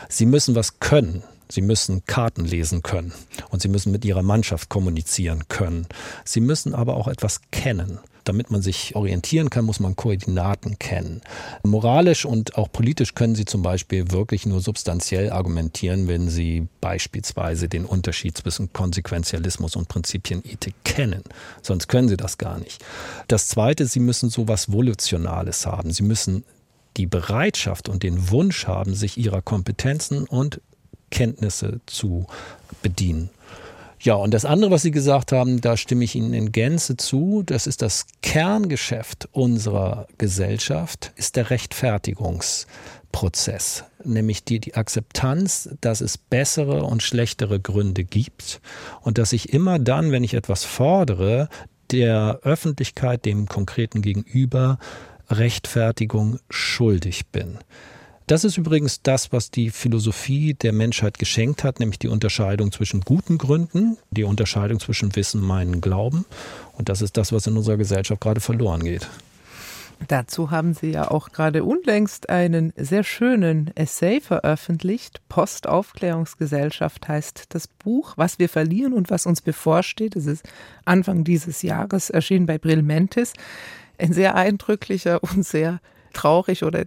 [0.08, 1.22] Sie müssen was können.
[1.48, 3.12] Sie müssen Karten lesen können
[3.50, 5.86] und Sie müssen mit Ihrer Mannschaft kommunizieren können.
[6.24, 8.00] Sie müssen aber auch etwas kennen.
[8.26, 11.22] Damit man sich orientieren kann, muss man Koordinaten kennen.
[11.62, 17.68] Moralisch und auch politisch können Sie zum Beispiel wirklich nur substanziell argumentieren, wenn Sie beispielsweise
[17.68, 21.22] den Unterschied zwischen Konsequenzialismus und Prinzipienethik kennen.
[21.62, 22.84] Sonst können Sie das gar nicht.
[23.28, 25.92] Das Zweite, Sie müssen sowas Volitionales haben.
[25.92, 26.42] Sie müssen
[26.96, 30.60] die Bereitschaft und den Wunsch haben, sich ihrer Kompetenzen und
[31.10, 32.26] Kenntnisse zu
[32.82, 33.30] bedienen.
[34.00, 37.42] Ja, und das andere, was Sie gesagt haben, da stimme ich Ihnen in Gänze zu.
[37.44, 46.18] Das ist das Kerngeschäft unserer Gesellschaft, ist der Rechtfertigungsprozess, nämlich die, die Akzeptanz, dass es
[46.18, 48.60] bessere und schlechtere Gründe gibt
[49.00, 51.48] und dass ich immer dann, wenn ich etwas fordere,
[51.90, 54.78] der Öffentlichkeit, dem konkreten Gegenüber
[55.30, 57.58] Rechtfertigung schuldig bin.
[58.26, 63.02] Das ist übrigens das, was die Philosophie der Menschheit geschenkt hat, nämlich die Unterscheidung zwischen
[63.02, 66.24] guten Gründen, die Unterscheidung zwischen Wissen, Meinen, Glauben.
[66.72, 69.08] Und das ist das, was in unserer Gesellschaft gerade verloren geht.
[70.08, 75.20] Dazu haben Sie ja auch gerade unlängst einen sehr schönen Essay veröffentlicht.
[75.28, 80.16] Postaufklärungsgesellschaft heißt das Buch, was wir verlieren und was uns bevorsteht.
[80.16, 80.44] Es ist
[80.84, 83.34] Anfang dieses Jahres erschienen bei Brilmentis.
[83.98, 85.80] Ein sehr eindrücklicher und sehr
[86.12, 86.86] traurig oder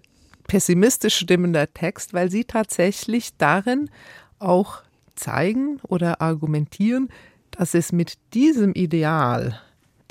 [0.49, 3.89] pessimistisch stimmender Text, weil sie tatsächlich darin
[4.39, 4.81] auch
[5.15, 7.09] zeigen oder argumentieren,
[7.51, 9.61] dass es mit diesem Ideal,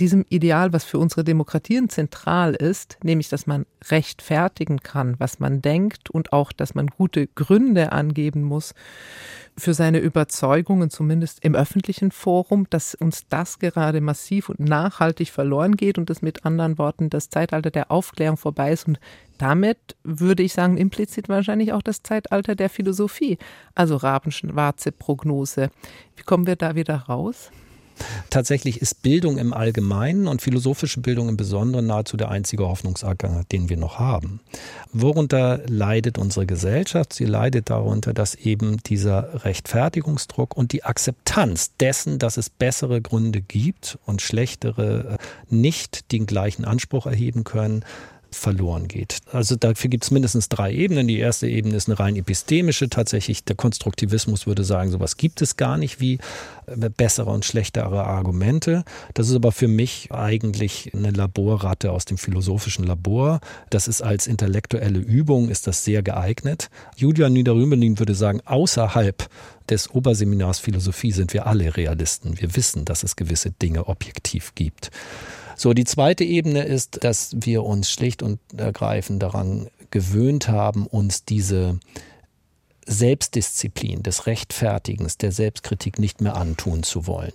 [0.00, 5.60] diesem Ideal, was für unsere Demokratien zentral ist, nämlich dass man rechtfertigen kann, was man
[5.60, 8.74] denkt und auch, dass man gute Gründe angeben muss
[9.56, 15.76] für seine Überzeugungen, zumindest im öffentlichen Forum, dass uns das gerade massiv und nachhaltig verloren
[15.76, 19.00] geht und dass mit anderen Worten das Zeitalter der Aufklärung vorbei ist und
[19.38, 23.38] damit würde ich sagen, implizit wahrscheinlich auch das Zeitalter der Philosophie,
[23.74, 25.70] also Rabenschwarze Prognose.
[26.16, 27.50] Wie kommen wir da wieder raus?
[28.30, 33.68] Tatsächlich ist Bildung im Allgemeinen und philosophische Bildung im Besonderen nahezu der einzige Hoffnungsacker, den
[33.68, 34.40] wir noch haben.
[34.92, 37.12] Worunter leidet unsere Gesellschaft?
[37.12, 43.40] Sie leidet darunter, dass eben dieser Rechtfertigungsdruck und die Akzeptanz dessen, dass es bessere Gründe
[43.40, 47.84] gibt und schlechtere äh, nicht den gleichen Anspruch erheben können,
[48.30, 49.18] verloren geht.
[49.32, 51.08] Also dafür gibt es mindestens drei Ebenen.
[51.08, 52.88] Die erste Ebene ist eine rein epistemische.
[52.88, 56.18] Tatsächlich, der Konstruktivismus würde sagen, sowas gibt es gar nicht wie
[56.66, 58.84] äh, bessere und schlechtere Argumente.
[59.14, 63.40] Das ist aber für mich eigentlich eine Laborratte aus dem philosophischen Labor.
[63.70, 66.70] Das ist als intellektuelle Übung, ist das sehr geeignet.
[66.96, 69.28] Julian Niederrümelin würde sagen, außerhalb
[69.68, 72.40] des Oberseminars Philosophie sind wir alle Realisten.
[72.40, 74.90] Wir wissen, dass es gewisse Dinge objektiv gibt.
[75.58, 81.24] So, die zweite Ebene ist, dass wir uns schlicht und ergreifend daran gewöhnt haben, uns
[81.24, 81.80] diese
[82.86, 87.32] Selbstdisziplin des Rechtfertigens, der Selbstkritik nicht mehr antun zu wollen.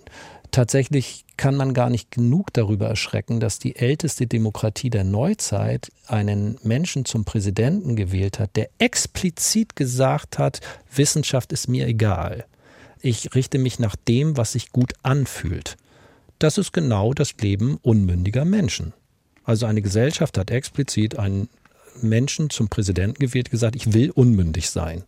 [0.51, 6.57] Tatsächlich kann man gar nicht genug darüber erschrecken, dass die älteste Demokratie der Neuzeit einen
[6.63, 10.61] Menschen zum Präsidenten gewählt hat, der explizit gesagt hat,
[10.95, 12.45] Wissenschaft ist mir egal.
[13.01, 15.75] Ich richte mich nach dem, was sich gut anfühlt.
[16.39, 18.93] Das ist genau das Leben unmündiger Menschen.
[19.43, 21.49] Also eine Gesellschaft hat explizit einen
[22.01, 25.03] Menschen zum Präsidenten gewählt, gesagt, ich will unmündig sein.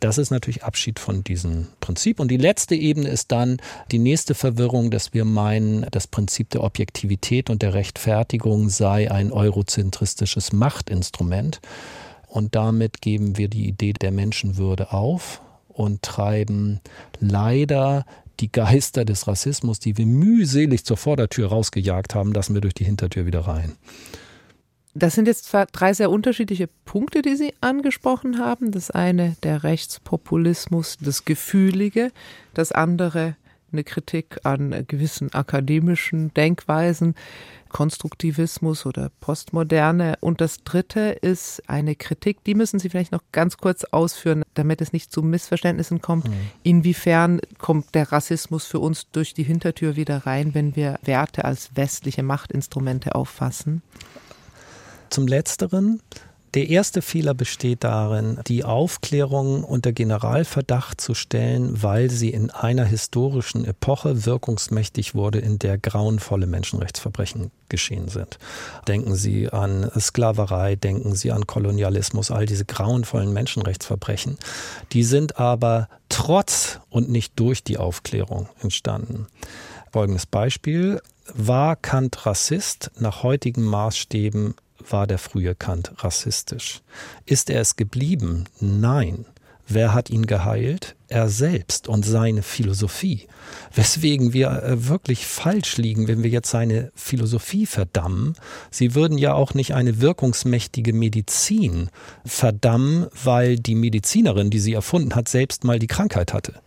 [0.00, 2.20] Das ist natürlich Abschied von diesem Prinzip.
[2.20, 3.56] Und die letzte Ebene ist dann
[3.90, 9.32] die nächste Verwirrung, dass wir meinen, das Prinzip der Objektivität und der Rechtfertigung sei ein
[9.32, 11.60] eurozentristisches Machtinstrument.
[12.26, 16.80] Und damit geben wir die Idee der Menschenwürde auf und treiben
[17.20, 18.04] leider
[18.40, 22.84] die Geister des Rassismus, die wir mühselig zur Vordertür rausgejagt haben, lassen wir durch die
[22.84, 23.72] Hintertür wieder rein.
[24.96, 28.70] Das sind jetzt zwar drei sehr unterschiedliche Punkte, die Sie angesprochen haben.
[28.70, 32.12] Das eine der Rechtspopulismus, das Gefühlige,
[32.54, 33.36] das andere
[33.72, 37.16] eine Kritik an gewissen akademischen Denkweisen,
[37.74, 40.16] Konstruktivismus oder Postmoderne.
[40.20, 44.80] Und das dritte ist eine Kritik, die müssen Sie vielleicht noch ganz kurz ausführen, damit
[44.80, 46.28] es nicht zu Missverständnissen kommt.
[46.28, 46.34] Mhm.
[46.62, 51.74] Inwiefern kommt der Rassismus für uns durch die Hintertür wieder rein, wenn wir Werte als
[51.74, 53.82] westliche Machtinstrumente auffassen?
[55.10, 56.00] Zum Letzteren.
[56.54, 62.84] Der erste Fehler besteht darin, die Aufklärung unter Generalverdacht zu stellen, weil sie in einer
[62.84, 68.38] historischen Epoche wirkungsmächtig wurde, in der grauenvolle Menschenrechtsverbrechen geschehen sind.
[68.86, 74.38] Denken Sie an Sklaverei, denken Sie an Kolonialismus, all diese grauenvollen Menschenrechtsverbrechen.
[74.92, 79.26] Die sind aber trotz und nicht durch die Aufklärung entstanden.
[79.92, 81.00] Folgendes Beispiel.
[81.32, 82.92] War Kant Rassist?
[82.98, 86.82] Nach heutigen Maßstäben war der frühe Kant rassistisch.
[87.26, 88.44] Ist er es geblieben?
[88.60, 89.26] Nein.
[89.66, 90.94] Wer hat ihn geheilt?
[91.08, 93.28] Er selbst und seine Philosophie.
[93.74, 98.34] Weswegen wir äh, wirklich falsch liegen, wenn wir jetzt seine Philosophie verdammen.
[98.70, 101.88] Sie würden ja auch nicht eine wirkungsmächtige Medizin
[102.26, 106.60] verdammen, weil die Medizinerin, die sie erfunden hat, selbst mal die Krankheit hatte.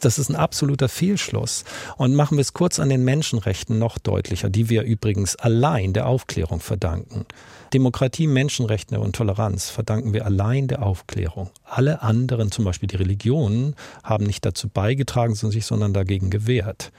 [0.00, 1.64] Das ist ein absoluter Fehlschluss.
[1.96, 6.06] Und machen wir es kurz an den Menschenrechten noch deutlicher, die wir übrigens allein der
[6.06, 7.26] Aufklärung verdanken.
[7.72, 11.50] Demokratie, Menschenrechte und Toleranz verdanken wir allein der Aufklärung.
[11.64, 16.90] Alle anderen, zum Beispiel die Religionen, haben nicht dazu beigetragen, sich sondern dagegen gewehrt.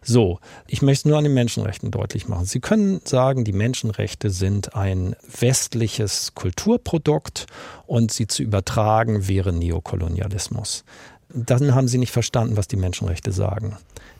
[0.00, 2.46] So, ich möchte es nur an den Menschenrechten deutlich machen.
[2.46, 7.46] Sie können sagen, die Menschenrechte sind ein westliches Kulturprodukt
[7.86, 10.84] und sie zu übertragen wäre Neokolonialismus
[11.30, 13.76] dann haben sie nicht verstanden, was die Menschenrechte sagen.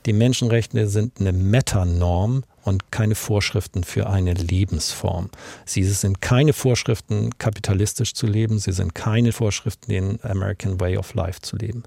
[0.07, 5.31] Die Menschenrechte sind eine Metanorm und keine Vorschriften für eine Lebensform.
[5.65, 8.59] Sie sind keine Vorschriften, kapitalistisch zu leben.
[8.59, 11.83] Sie sind keine Vorschriften, den American Way of Life zu leben.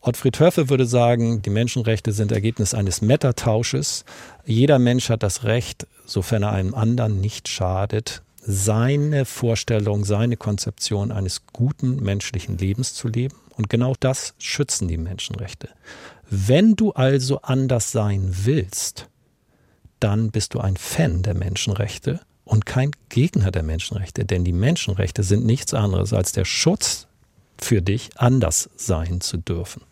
[0.00, 4.04] Ottfried Hörfe würde sagen, die Menschenrechte sind Ergebnis eines Metatausches.
[4.44, 11.12] Jeder Mensch hat das Recht, sofern er einem anderen nicht schadet, seine Vorstellung, seine Konzeption
[11.12, 13.36] eines guten menschlichen Lebens zu leben.
[13.56, 15.68] Und genau das schützen die Menschenrechte.
[16.28, 19.08] Wenn du also anders sein willst,
[20.00, 24.24] dann bist du ein Fan der Menschenrechte und kein Gegner der Menschenrechte.
[24.24, 27.06] Denn die Menschenrechte sind nichts anderes als der Schutz
[27.58, 29.82] für dich, anders sein zu dürfen.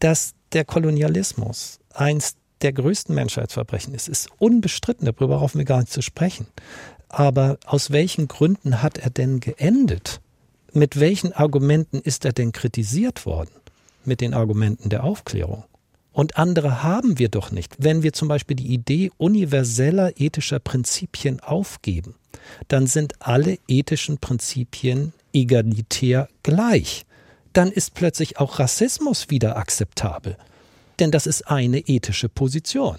[0.00, 5.06] Dass der Kolonialismus eins der größten Menschheitsverbrechen ist, ist unbestritten.
[5.06, 6.46] Darüber brauchen wir gar nicht zu sprechen.
[7.08, 10.20] Aber aus welchen Gründen hat er denn geendet?
[10.74, 13.50] Mit welchen Argumenten ist er denn kritisiert worden?
[14.04, 15.64] Mit den Argumenten der Aufklärung.
[16.12, 17.74] Und andere haben wir doch nicht.
[17.78, 22.14] Wenn wir zum Beispiel die Idee universeller ethischer Prinzipien aufgeben,
[22.68, 27.04] dann sind alle ethischen Prinzipien egalitär gleich.
[27.52, 30.36] Dann ist plötzlich auch Rassismus wieder akzeptabel.
[30.98, 32.98] Denn das ist eine ethische Position.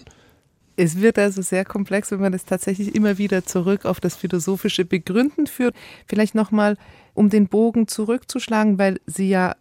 [0.76, 4.86] Es wird also sehr komplex, wenn man es tatsächlich immer wieder zurück auf das philosophische
[4.86, 5.76] Begründen führt.
[6.08, 6.78] Vielleicht nochmal,
[7.14, 9.56] um den Bogen zurückzuschlagen, weil Sie ja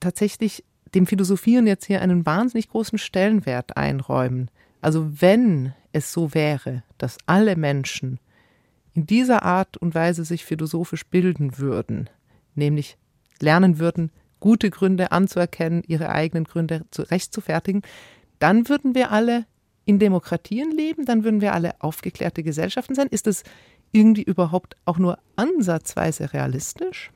[0.00, 0.64] tatsächlich
[0.94, 4.50] dem Philosophieren jetzt hier einen wahnsinnig großen Stellenwert einräumen.
[4.80, 8.18] Also wenn es so wäre, dass alle Menschen
[8.94, 12.10] in dieser Art und Weise sich philosophisch bilden würden,
[12.54, 12.96] nämlich
[13.40, 17.82] lernen würden, gute Gründe anzuerkennen, ihre eigenen Gründe zurechtzufertigen,
[18.38, 19.46] dann würden wir alle
[19.84, 23.08] in Demokratien leben, dann würden wir alle aufgeklärte Gesellschaften sein.
[23.08, 23.42] Ist das
[23.92, 27.10] irgendwie überhaupt auch nur ansatzweise realistisch?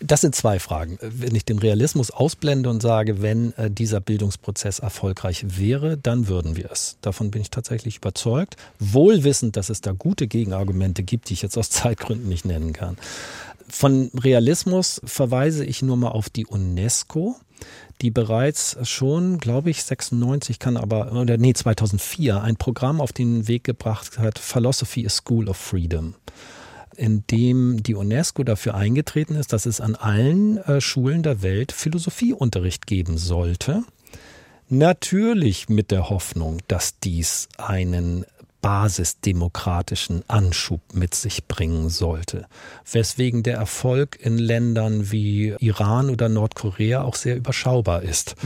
[0.00, 0.98] Das sind zwei Fragen.
[1.00, 6.56] Wenn ich den Realismus ausblende und sage, wenn äh, dieser Bildungsprozess erfolgreich wäre, dann würden
[6.56, 6.98] wir es.
[7.00, 8.56] Davon bin ich tatsächlich überzeugt.
[8.78, 12.98] Wohlwissend, dass es da gute Gegenargumente gibt, die ich jetzt aus Zeitgründen nicht nennen kann.
[13.68, 17.36] Von Realismus verweise ich nur mal auf die UNESCO
[18.02, 23.48] die bereits schon, glaube ich, 96 kann aber, oder nee, 2004 ein Programm auf den
[23.48, 26.14] Weg gebracht hat, Philosophy is School of Freedom
[26.96, 31.72] in dem die UNESCO dafür eingetreten ist, dass es an allen äh, Schulen der Welt
[31.72, 33.82] Philosophieunterricht geben sollte.
[34.68, 38.24] Natürlich mit der Hoffnung, dass dies einen
[38.64, 42.46] basisdemokratischen Anschub mit sich bringen sollte.
[42.90, 48.36] Weswegen der Erfolg in Ländern wie Iran oder Nordkorea auch sehr überschaubar ist.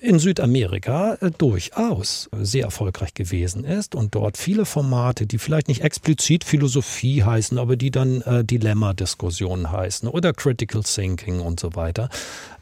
[0.00, 5.82] In Südamerika äh, durchaus sehr erfolgreich gewesen ist und dort viele Formate, die vielleicht nicht
[5.82, 12.08] explizit Philosophie heißen, aber die dann äh, Dilemma-Diskussionen heißen oder Critical Thinking und so weiter,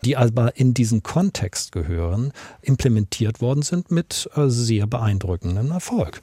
[0.05, 6.21] die aber in diesen Kontext gehören, implementiert worden sind mit äh, sehr beeindruckendem Erfolg.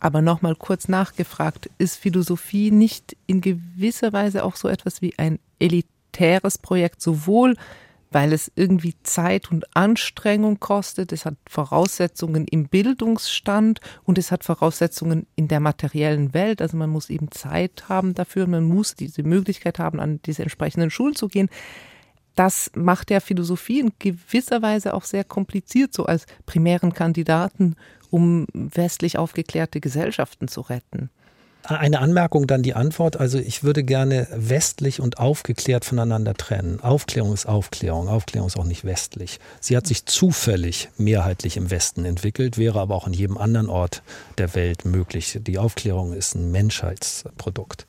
[0.00, 5.38] Aber nochmal kurz nachgefragt, ist Philosophie nicht in gewisser Weise auch so etwas wie ein
[5.58, 7.54] elitäres Projekt, sowohl
[8.10, 14.44] weil es irgendwie Zeit und Anstrengung kostet, es hat Voraussetzungen im Bildungsstand und es hat
[14.44, 16.60] Voraussetzungen in der materiellen Welt.
[16.60, 20.90] Also man muss eben Zeit haben dafür, man muss diese Möglichkeit haben, an diese entsprechenden
[20.90, 21.48] Schulen zu gehen.
[22.34, 27.76] Das macht ja Philosophie in gewisser Weise auch sehr kompliziert, so als primären Kandidaten
[28.10, 31.10] um westlich aufgeklärte Gesellschaften zu retten.
[31.62, 33.18] Eine Anmerkung, dann die Antwort.
[33.18, 36.80] Also ich würde gerne westlich und aufgeklärt voneinander trennen.
[36.80, 38.08] Aufklärung ist Aufklärung.
[38.08, 39.38] Aufklärung ist auch nicht westlich.
[39.60, 44.02] Sie hat sich zufällig mehrheitlich im Westen entwickelt, wäre aber auch an jedem anderen Ort
[44.38, 45.38] der Welt möglich.
[45.42, 47.86] Die Aufklärung ist ein Menschheitsprodukt.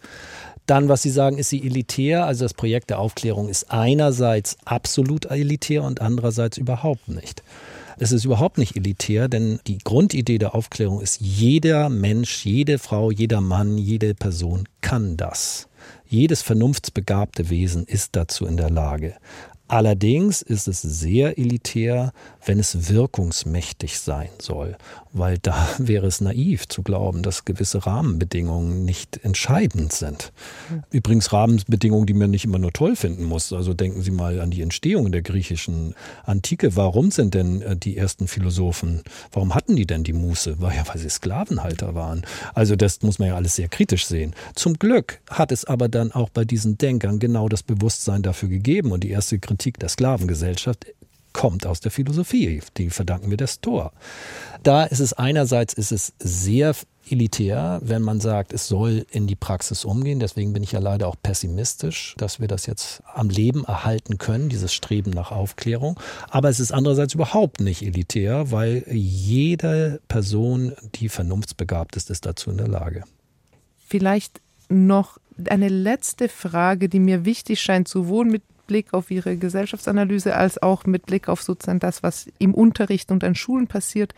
[0.67, 2.25] Dann, was Sie sagen, ist sie elitär.
[2.25, 7.41] Also das Projekt der Aufklärung ist einerseits absolut elitär und andererseits überhaupt nicht.
[8.03, 13.11] Es ist überhaupt nicht elitär, denn die Grundidee der Aufklärung ist, jeder Mensch, jede Frau,
[13.11, 15.67] jeder Mann, jede Person kann das.
[16.07, 19.13] Jedes vernunftsbegabte Wesen ist dazu in der Lage.
[19.71, 22.11] Allerdings ist es sehr elitär,
[22.45, 24.75] wenn es wirkungsmächtig sein soll,
[25.13, 30.33] weil da wäre es naiv zu glauben, dass gewisse Rahmenbedingungen nicht entscheidend sind.
[30.89, 33.53] Übrigens Rahmenbedingungen, die man nicht immer nur toll finden muss.
[33.53, 36.75] Also denken Sie mal an die Entstehung der griechischen Antike.
[36.75, 40.59] Warum sind denn äh, die ersten Philosophen, warum hatten die denn die Muße?
[40.59, 42.23] War ja, weil sie Sklavenhalter waren.
[42.53, 44.35] Also das muss man ja alles sehr kritisch sehen.
[44.53, 48.91] Zum Glück hat es aber dann auch bei diesen Denkern genau das Bewusstsein dafür gegeben
[48.91, 50.87] und die erste Kritik Kritik der Sklavengesellschaft
[51.33, 52.63] kommt aus der Philosophie.
[52.77, 53.91] Die verdanken wir das Tor.
[54.63, 56.73] Da ist es einerseits ist es sehr
[57.07, 60.19] elitär, wenn man sagt, es soll in die Praxis umgehen.
[60.19, 64.49] Deswegen bin ich ja leider auch pessimistisch, dass wir das jetzt am Leben erhalten können,
[64.49, 65.99] dieses Streben nach Aufklärung.
[66.31, 72.49] Aber es ist andererseits überhaupt nicht elitär, weil jede Person, die vernunftsbegabt ist, ist dazu
[72.49, 73.03] in der Lage.
[73.85, 80.33] Vielleicht noch eine letzte Frage, die mir wichtig scheint, sowohl mit Blick auf ihre Gesellschaftsanalyse
[80.33, 84.13] als auch mit Blick auf sozusagen das, was im Unterricht und an Schulen passiert.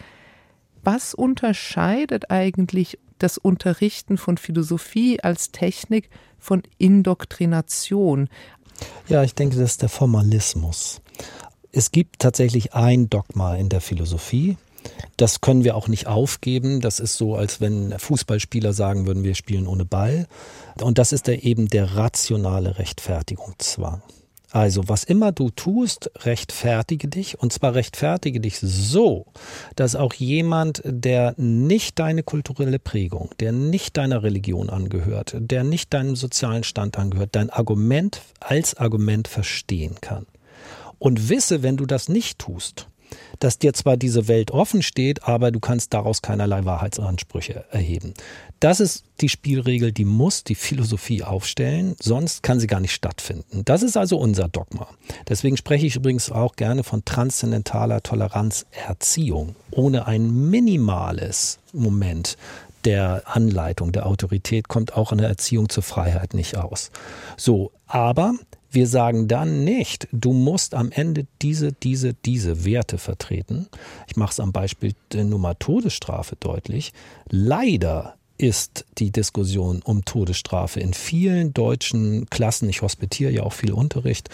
[0.84, 8.30] Was unterscheidet eigentlich das Unterrichten von Philosophie als Technik von Indoktrination?
[9.08, 11.02] Ja, ich denke, das ist der Formalismus.
[11.72, 14.58] Es gibt tatsächlich ein Dogma in der Philosophie.
[15.18, 16.80] Das können wir auch nicht aufgeben.
[16.80, 20.28] Das ist so, als wenn Fußballspieler sagen würden, wir spielen ohne Ball.
[20.80, 24.04] Und das ist der eben der rationale Rechtfertigungszwang.
[24.54, 29.26] Also, was immer du tust, rechtfertige dich und zwar rechtfertige dich so,
[29.76, 35.92] dass auch jemand, der nicht deine kulturelle Prägung, der nicht deiner Religion angehört, der nicht
[35.92, 40.28] deinem sozialen Stand angehört, dein Argument als Argument verstehen kann.
[41.00, 42.88] Und wisse, wenn du das nicht tust,
[43.40, 48.14] dass dir zwar diese Welt offen steht, aber du kannst daraus keinerlei Wahrheitsansprüche erheben.
[48.60, 53.64] Das ist die Spielregel, die muss die Philosophie aufstellen, sonst kann sie gar nicht stattfinden.
[53.66, 54.88] Das ist also unser Dogma.
[55.28, 62.38] Deswegen spreche ich übrigens auch gerne von transzendentaler Toleranzerziehung, ohne ein minimales Moment
[62.86, 66.92] der Anleitung, der Autorität kommt auch in der Erziehung zur Freiheit nicht aus.
[67.38, 68.34] So, aber
[68.74, 73.68] wir sagen dann nicht, du musst am Ende diese, diese, diese Werte vertreten.
[74.08, 76.92] Ich mache es am Beispiel der Nummer Todesstrafe deutlich.
[77.30, 83.74] Leider ist die Diskussion um Todesstrafe in vielen deutschen Klassen, ich hospitiere ja auch viel
[83.74, 84.30] Unterricht,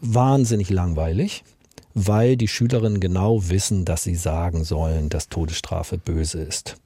[0.00, 1.44] wahnsinnig langweilig,
[1.92, 6.76] weil die Schülerinnen genau wissen, dass sie sagen sollen, dass Todesstrafe böse ist.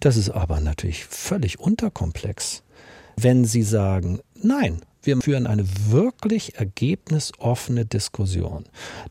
[0.00, 2.62] Das ist aber natürlich völlig unterkomplex.
[3.16, 8.64] Wenn sie sagen, nein, wir führen eine wirklich ergebnisoffene Diskussion,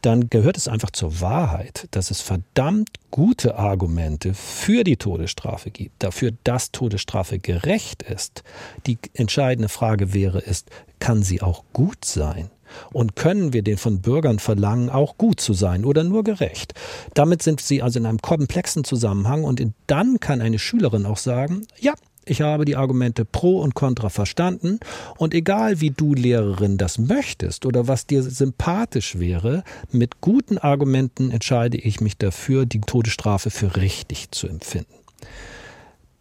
[0.04, 6.04] dann gehört es einfach zur Wahrheit, dass es verdammt gute Argumente für die Todesstrafe gibt,
[6.04, 8.44] dafür, dass Todesstrafe gerecht ist.
[8.86, 12.52] Die entscheidende Frage wäre, ist, kann sie auch gut sein?
[12.94, 16.76] Und können wir den von Bürgern verlangen, auch gut zu sein oder nur gerecht?
[17.16, 21.66] Damit sind sie also in einem komplexen Zusammenhang und dann kann eine Schülerin auch sagen,
[21.80, 21.94] ja,
[22.30, 24.80] ich habe die Argumente pro und contra verstanden
[25.18, 31.32] und egal wie du Lehrerin das möchtest oder was dir sympathisch wäre, mit guten Argumenten
[31.32, 34.94] entscheide ich mich dafür, die Todesstrafe für richtig zu empfinden.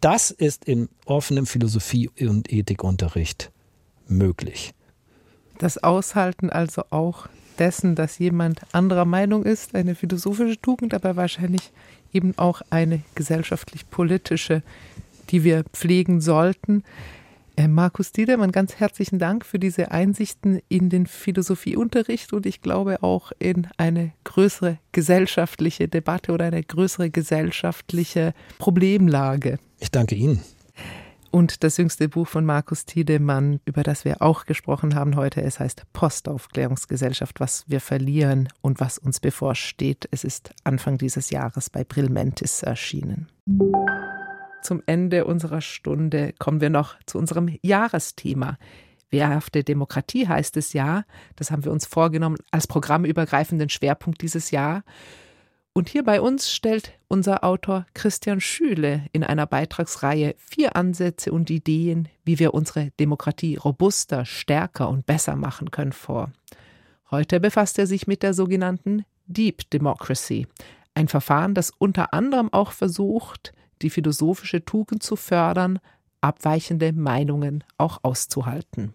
[0.01, 3.51] Das ist in offenem Philosophie- und Ethikunterricht
[4.07, 4.73] möglich.
[5.57, 7.27] Das Aushalten also auch
[7.57, 11.71] dessen, dass jemand anderer Meinung ist, eine philosophische Tugend, aber wahrscheinlich
[12.13, 14.61] eben auch eine gesellschaftlich-politische,
[15.29, 16.83] die wir pflegen sollten.
[17.57, 23.01] Äh, Markus Diedermann, ganz herzlichen Dank für diese Einsichten in den Philosophieunterricht und ich glaube
[23.01, 29.57] auch in eine größere gesellschaftliche Debatte oder eine größere gesellschaftliche Problemlage.
[29.79, 30.41] Ich danke Ihnen.
[31.31, 35.59] Und das jüngste Buch von Markus Tiedemann, über das wir auch gesprochen haben heute, es
[35.59, 40.07] heißt Postaufklärungsgesellschaft, was wir verlieren und was uns bevorsteht.
[40.11, 43.27] Es ist Anfang dieses Jahres bei Brilmentis erschienen.
[44.67, 48.57] Zum Ende unserer Stunde kommen wir noch zu unserem Jahresthema.
[49.09, 51.05] Wehrhafte Demokratie heißt es ja.
[51.37, 54.83] Das haben wir uns vorgenommen als programmübergreifenden Schwerpunkt dieses Jahr.
[55.71, 61.49] Und hier bei uns stellt unser Autor Christian Schüle in einer Beitragsreihe vier Ansätze und
[61.49, 66.33] Ideen, wie wir unsere Demokratie robuster, stärker und besser machen können vor.
[67.09, 70.45] Heute befasst er sich mit der sogenannten Deep Democracy,
[70.93, 75.79] ein Verfahren, das unter anderem auch versucht, die philosophische Tugend zu fördern,
[76.21, 78.93] abweichende Meinungen auch auszuhalten.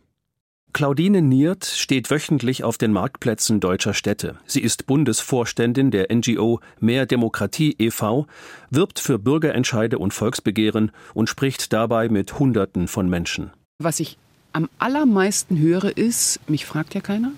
[0.72, 4.36] Claudine Niert steht wöchentlich auf den Marktplätzen deutscher Städte.
[4.46, 8.26] Sie ist Bundesvorständin der NGO Mehr Demokratie e.V.,
[8.70, 13.50] wirbt für Bürgerentscheide und Volksbegehren und spricht dabei mit Hunderten von Menschen.
[13.78, 14.16] Was ich
[14.54, 17.32] am allermeisten höre, ist, mich fragt ja keiner.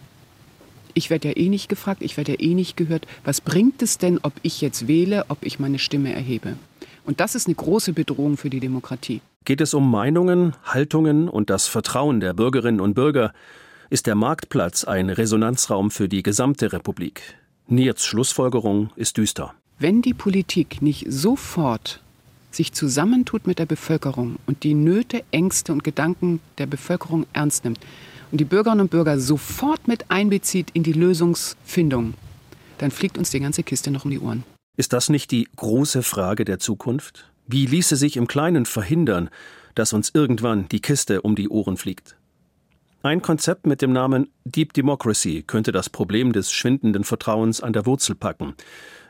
[0.95, 3.09] Ich werde ja eh nicht gefragt, ich werde ja eh nicht gehört.
[3.25, 6.57] Was bringt es denn, ob ich jetzt wähle, ob ich meine Stimme erhebe?
[7.05, 9.21] Und das ist eine große Bedrohung für die Demokratie.
[9.45, 13.33] Geht es um Meinungen, Haltungen und das Vertrauen der Bürgerinnen und Bürger,
[13.91, 17.23] ist der Marktplatz ein Resonanzraum für die gesamte Republik.
[17.69, 19.55] Nierts Schlussfolgerung ist düster.
[19.79, 22.01] Wenn die Politik nicht sofort
[22.51, 27.81] sich zusammentut mit der Bevölkerung und die Nöte, Ängste und Gedanken der Bevölkerung ernst nimmt
[28.31, 32.15] und die Bürgerinnen und Bürger sofort mit einbezieht in die Lösungsfindung,
[32.79, 34.45] dann fliegt uns die ganze Kiste noch um die Ohren.
[34.77, 37.31] Ist das nicht die große Frage der Zukunft?
[37.47, 39.31] Wie ließe sich im Kleinen verhindern,
[39.77, 42.17] dass uns irgendwann die Kiste um die Ohren fliegt?
[43.03, 47.87] Ein Konzept mit dem Namen Deep Democracy könnte das Problem des schwindenden Vertrauens an der
[47.87, 48.55] Wurzel packen.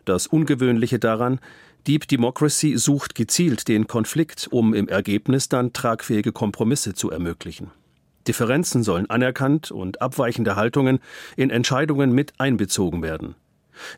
[0.05, 1.41] Das Ungewöhnliche daran,
[1.87, 7.71] Deep Democracy sucht gezielt den Konflikt, um im Ergebnis dann tragfähige Kompromisse zu ermöglichen.
[8.27, 10.99] Differenzen sollen anerkannt und abweichende Haltungen
[11.37, 13.35] in Entscheidungen mit einbezogen werden.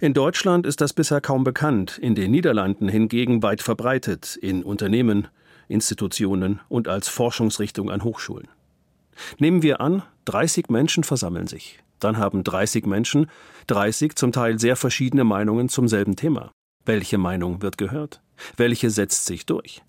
[0.01, 5.29] In Deutschland ist das bisher kaum bekannt, in den Niederlanden hingegen weit verbreitet, in Unternehmen,
[5.69, 8.49] Institutionen und als Forschungsrichtung an Hochschulen.
[9.39, 11.79] Nehmen wir an, 30 Menschen versammeln sich.
[11.99, 13.31] Dann haben 30 Menschen
[13.69, 16.53] 30 zum Teil sehr verschiedene Meinungen zum selben Thema.
[16.85, 18.21] Welche Meinung wird gehört?
[18.57, 19.83] Welche setzt sich durch?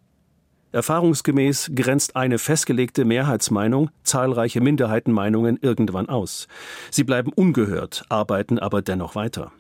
[0.72, 6.48] Erfahrungsgemäß grenzt eine festgelegte Mehrheitsmeinung zahlreiche Minderheitenmeinungen irgendwann aus.
[6.92, 9.52] Sie bleiben ungehört, arbeiten aber dennoch weiter.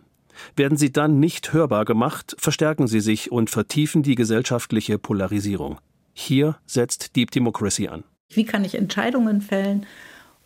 [0.55, 5.79] Werden sie dann nicht hörbar gemacht, verstärken sie sich und vertiefen die gesellschaftliche Polarisierung.
[6.13, 8.03] Hier setzt Deep Democracy an.
[8.29, 9.85] Wie kann ich Entscheidungen fällen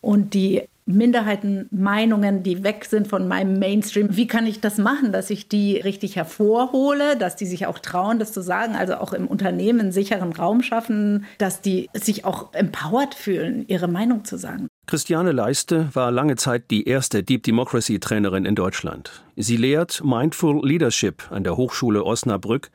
[0.02, 4.16] und die Minderheitenmeinungen, die weg sind von meinem Mainstream.
[4.16, 8.20] Wie kann ich das machen, dass ich die richtig hervorhole, dass die sich auch trauen,
[8.20, 13.14] das zu sagen, also auch im Unternehmen sicheren Raum schaffen, dass die sich auch empowered
[13.14, 14.68] fühlen, ihre Meinung zu sagen?
[14.92, 19.24] Christiane Leiste war lange Zeit die erste Deep Democracy Trainerin in Deutschland.
[19.38, 22.72] Sie lehrt Mindful Leadership an der Hochschule Osnabrück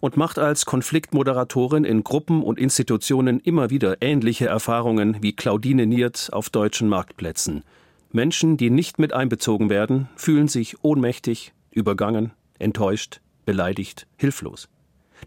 [0.00, 6.28] und macht als Konfliktmoderatorin in Gruppen und Institutionen immer wieder ähnliche Erfahrungen wie Claudine Niert
[6.32, 7.64] auf deutschen Marktplätzen.
[8.12, 12.30] Menschen, die nicht mit einbezogen werden, fühlen sich ohnmächtig, übergangen,
[12.60, 14.68] enttäuscht, beleidigt, hilflos.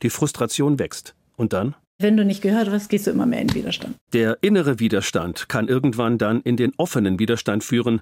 [0.02, 1.14] Die Frustration wächst.
[1.36, 1.76] Und dann?
[2.02, 3.96] Wenn du nicht gehört wirst, gehst du immer mehr in Widerstand.
[4.12, 8.02] Der innere Widerstand kann irgendwann dann in den offenen Widerstand führen.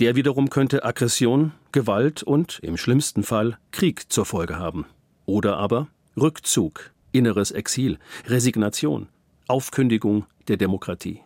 [0.00, 4.84] Der wiederum könnte Aggression, Gewalt und im schlimmsten Fall Krieg zur Folge haben.
[5.26, 5.86] Oder aber
[6.20, 9.06] Rückzug, inneres Exil, Resignation,
[9.46, 11.20] Aufkündigung der Demokratie.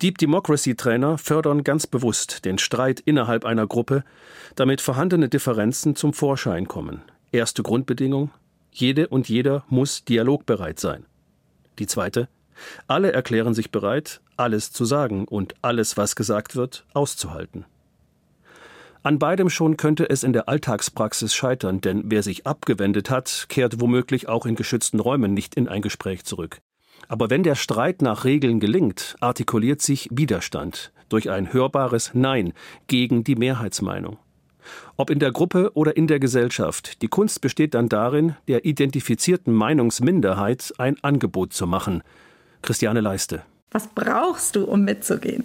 [0.00, 4.04] Deep Democracy Trainer fördern ganz bewusst den Streit innerhalb einer Gruppe,
[4.54, 7.02] damit vorhandene Differenzen zum Vorschein kommen.
[7.32, 8.30] Erste Grundbedingung:
[8.70, 11.04] jede und jeder muss dialogbereit sein.
[11.78, 12.28] Die zweite,
[12.86, 17.64] alle erklären sich bereit, alles zu sagen und alles, was gesagt wird, auszuhalten.
[19.02, 23.80] An beidem schon könnte es in der Alltagspraxis scheitern, denn wer sich abgewendet hat, kehrt
[23.80, 26.58] womöglich auch in geschützten Räumen nicht in ein Gespräch zurück.
[27.06, 32.52] Aber wenn der Streit nach Regeln gelingt, artikuliert sich Widerstand durch ein hörbares Nein
[32.88, 34.18] gegen die Mehrheitsmeinung.
[34.96, 39.52] Ob in der Gruppe oder in der Gesellschaft, die Kunst besteht dann darin, der identifizierten
[39.52, 42.02] Meinungsminderheit ein Angebot zu machen.
[42.62, 43.42] Christiane Leiste.
[43.70, 45.44] Was brauchst du, um mitzugehen?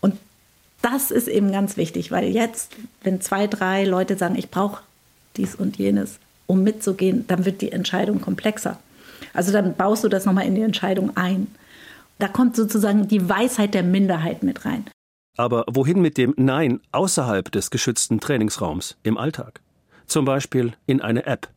[0.00, 0.16] Und
[0.82, 4.82] das ist eben ganz wichtig, weil jetzt, wenn zwei, drei Leute sagen, ich brauche
[5.36, 8.78] dies und jenes, um mitzugehen, dann wird die Entscheidung komplexer.
[9.32, 11.48] Also dann baust du das nochmal in die Entscheidung ein.
[12.18, 14.84] Da kommt sozusagen die Weisheit der Minderheit mit rein.
[15.36, 19.60] Aber wohin mit dem Nein außerhalb des geschützten Trainingsraums im Alltag?
[20.06, 21.48] Zum Beispiel in eine App.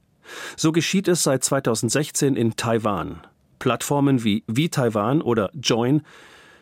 [0.56, 3.22] So geschieht es seit 2016 in Taiwan.
[3.60, 6.02] Plattformen wie Wie Taiwan oder Join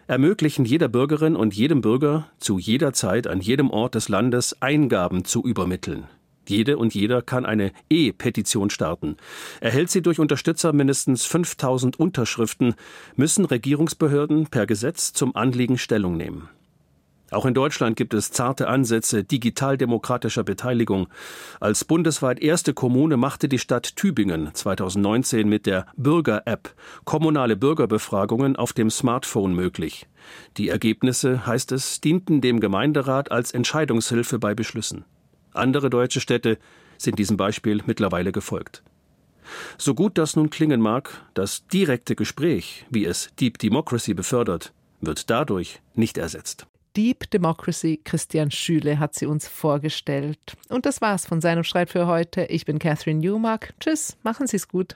[0.08, 5.26] ermöglichen jeder Bürgerin und jedem Bürger zu jeder Zeit an jedem Ort des Landes Eingaben
[5.26, 6.08] zu übermitteln.
[6.48, 9.18] Jede und jeder kann eine E-Petition starten.
[9.62, 12.76] Erhält sie durch Unterstützer mindestens 5000 Unterschriften,
[13.16, 16.50] müssen Regierungsbehörden per Gesetz zum Anliegen Stellung nehmen.
[17.36, 21.10] Auch in Deutschland gibt es zarte Ansätze digitaldemokratischer Beteiligung.
[21.60, 26.74] Als bundesweit erste Kommune machte die Stadt Tübingen 2019 mit der Bürger-App
[27.04, 30.08] kommunale Bürgerbefragungen auf dem Smartphone möglich.
[30.56, 35.04] Die Ergebnisse, heißt es, dienten dem Gemeinderat als Entscheidungshilfe bei Beschlüssen.
[35.52, 36.58] Andere deutsche Städte
[36.98, 38.82] sind diesem Beispiel mittlerweile gefolgt.
[39.78, 45.30] So gut das nun klingen mag, das direkte Gespräch, wie es Deep Democracy befördert, wird
[45.30, 46.66] dadurch nicht ersetzt.
[46.96, 50.56] Deep Democracy, Christian Schüle hat sie uns vorgestellt.
[50.70, 52.46] Und das war's von seinem Streit für heute.
[52.46, 53.74] Ich bin Catherine Newmark.
[53.80, 54.96] Tschüss, machen Sie's gut.